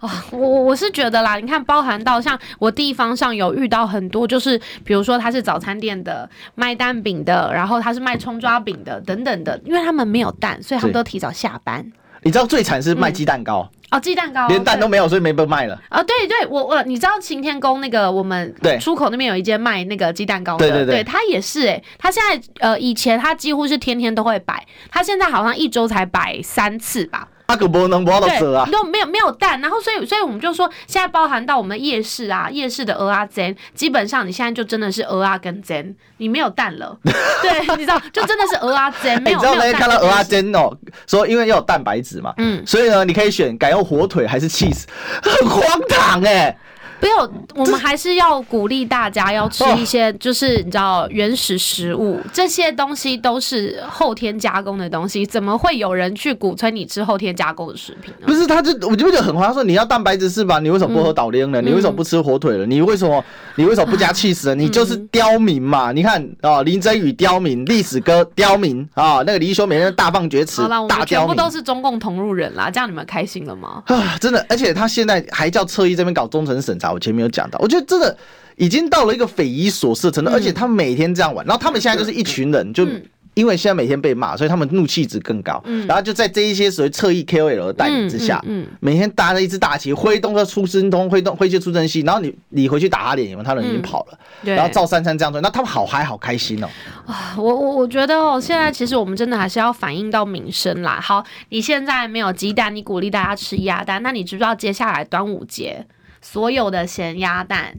[0.00, 11.84] 哦，我我是觉得啦，你看，包含到像我地方上有遇到很多，就是比如说他是早餐店的卖蛋饼的，然后他是卖葱抓饼的等等的，因为他们没有蛋，所以他们都提早下班。
[12.22, 15.74] 你知道最惨是卖鸡蛋糕、嗯、哦，鸡蛋糕连蛋都没有，所以没被卖了。
[15.88, 27.28] 啊、哦，对对，我我你知道晴天宫那个我们出口那边有一间卖那个鸡蛋糕的，对对对，对，他也是哎、欸，他现在呃以前他几乎是天天都会摆，他现在好像一周才摆三次吧。
[27.48, 28.68] 他可不能不到折啊！
[28.70, 36.94] 都没有没有蛋，然后所以所以我们就说，现在包含到我们的夜市啊，夜市的鹅啊煎，基本上你现在就真的是鹅啊跟煎，你没有蛋了。
[37.40, 39.38] 对，你知道，就真的是鹅啊煎，没有。
[39.38, 40.70] 你知道那天看到鹅啊煎哦，
[41.06, 44.84] 说因为要有蛋白质嘛，嗯，所以呢，你可以选改用火腿还是 cheese，
[45.22, 46.58] 很荒唐哎、欸。
[47.00, 58.26] 不有，我们还是要鼓励大家要吃一些，就是你知道原始食物，这些东西都是后天加工的东西，怎么会有人去鼓吹你吃后天加工的食品呢？
[58.26, 60.58] 不是，他就我就觉得很慌，说你要蛋白质是吧？
[60.58, 61.60] 你为什么不喝岛链呢？
[61.62, 62.66] 你为什么不吃火腿了？
[62.66, 63.24] 你为什么
[63.54, 64.54] 你为什么不加气死呢？
[64.56, 65.92] 你就是刁民嘛！
[65.92, 73.82] 你看啊，林真宇刁民，历史哥刁民啊，那个李修每天大放厥词，好了，我们全部都是中共同路人啦，这样你们开心了吗？
[73.86, 76.87] 啊，真的，而且他现在还叫侧翼这边搞忠诚审查。
[76.90, 78.16] 我前面有讲到，我觉得真的
[78.56, 82.86] 已经到了一个匪夷所思的程度，而且他们每天这样玩，然后他们现在就是一群人，就
[83.34, 96.68] 因为现在每天被骂，所以他们怒气值更高，嗯然后就在这一些所谓侧翼 KOL 的带领之下，嗯每天搭着一支大旗，挥动着出征东，挥动挥去出征西，然后你你回去打他脸，因为他人已经跑了，然后赵珊珊这样做，那他们好嗨好开心哦。
[97.06, 100.98] 啊，我我我觉得哦，现在其实我们真的还是要反映到民生啦。
[101.00, 105.86] 好，你现在没有鸡蛋，你鼓励大家吃鸭蛋，那你知不知道接下来端午节？
[106.30, 107.74] 所有的咸鸭蛋，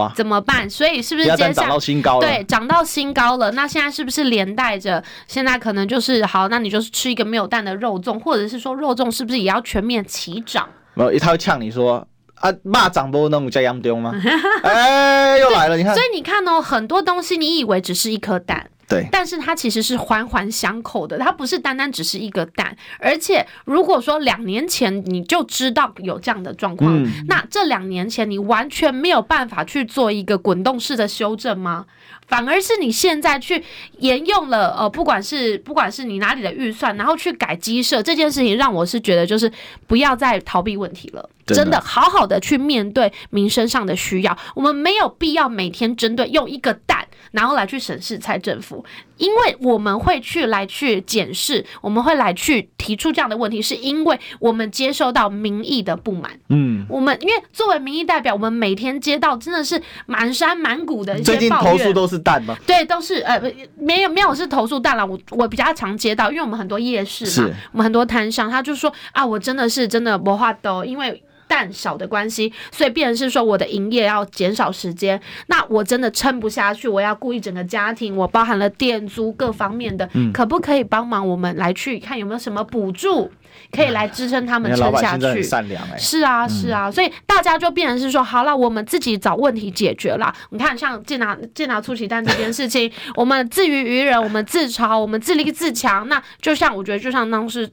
[0.00, 0.70] 啊、怎么办？
[0.70, 2.26] 所以是不是接下来涨到新高了？
[2.26, 3.50] 对，涨到新高了。
[3.50, 6.48] 那现在是不是连带着现在可能就是好？
[6.48, 10.66] 那你就是吃一个没有蛋的肉粽，或者是说肉粽是不是也要全面齐涨？
[10.94, 12.06] 没有，他会呛你说
[12.36, 14.14] 啊，蚂蚱不能加洋丢吗？
[14.62, 15.92] 哎，又来了，你看。
[15.94, 18.70] 所以你看哦，很多东西你以为只是一颗蛋。
[18.88, 31.86] 对，但是它其实是环环相扣的，它不是单单只是一个蛋，而且如果说两年前你就知道有这样的状况，嗯、那这两年前你完全没有办法去做一个滚动式的修正吗？
[32.26, 33.62] 反而是你现在去
[33.98, 39.50] 沿用了，呃，不管是不管是你哪里的预算，然后去改鸡舍这件事情，让我是觉得就是
[39.86, 47.06] 不要再逃避问题了，真的，真的好好的去面对民生上的需要，我们没有必要每天针对用一个蛋。
[47.34, 48.84] 然后来去审视蔡政府，
[49.16, 56.30] 因为我们会去来去检视，我们会来去提出这样的问题，是因为我们接受到民意的不满。
[56.48, 62.56] 嗯，我们因为作为民意代表，我们每天接到真的是满山满谷的一些投诉都是蛋吗？
[62.64, 63.42] 对，都是呃，
[63.76, 65.04] 没有没有是投诉蛋了。
[65.04, 71.20] 我我比较常接到，因为我们很多夜市嘛，我们很多摊商，他就说啊，我真的是真的没办法，因为。
[71.54, 83.30] 蛋少的关系，所以变成是说我的营业要减少时间，那我真的撑不下去，我要顾一整个家庭，我包含了店租各方面的，嗯、可不可以帮忙我们来去看有没有什么补助，
[83.70, 85.40] 可以来支撑他们撑下去？
[85.40, 90.34] 善良哎，是啊是啊，所以大家就变成是说，好了，我们自己找问题解决了。
[90.50, 97.70] 你看，像健达健达出奇蛋这件事情， 我们自娱娱人，我们自嘲，我们自立自强，那就像我觉得，就像当时。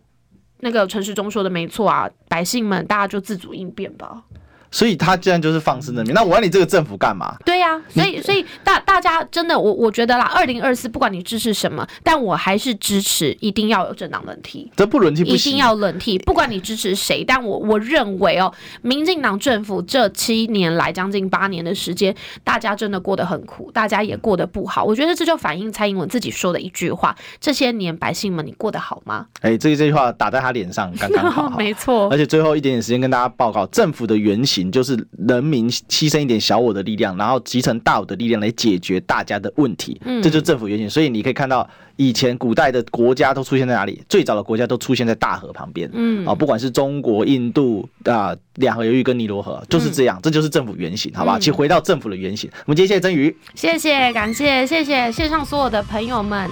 [0.62, 4.24] 那个陈时中说的没错啊，百姓们大家就自主应变吧。
[4.72, 7.36] 所以他既然就是放肆的命，那我问你这个政府干嘛？
[7.46, 18.52] 对呀、啊，所以所以大大家真的，我我觉得啦，二零二四不管你支持什么，但我还是支持一定要有政党轮替，这不轮替不行，一定要轮替，不管你支持谁，但我我认为哦，
[18.82, 24.84] 民进党政府这七年来将近八年的时间，大家真的过得很苦，大家也过得不好。
[24.84, 29.26] 我觉得这就反映蔡英文自己说的一句话：这些年百姓们，你过得好吗？
[29.42, 32.10] 哎，这这句话打在他脸上刚刚， 好，没错。
[32.10, 34.92] 而且最后一点点时间跟大家报告，政府的原型就是。
[35.28, 40.90] 人民牺牲一点小我的力量，然后集成大我的力量来解决大家的问题，嗯，这就是政府原型。
[40.90, 44.02] 所以你可以看到，以前古代的国家都出现在哪里？
[44.10, 51.38] 最早的国家都出现在大河旁边，嗯，啊，不管是中国、印度啊，两河流域跟尼罗河，就是这样，这就是政府原型，好吧？
[51.40, 52.50] 请回到政府的原型。
[52.66, 56.50] 我们今天谢谢曾瑜，谢谢，感谢，谢谢线上所有的朋友们。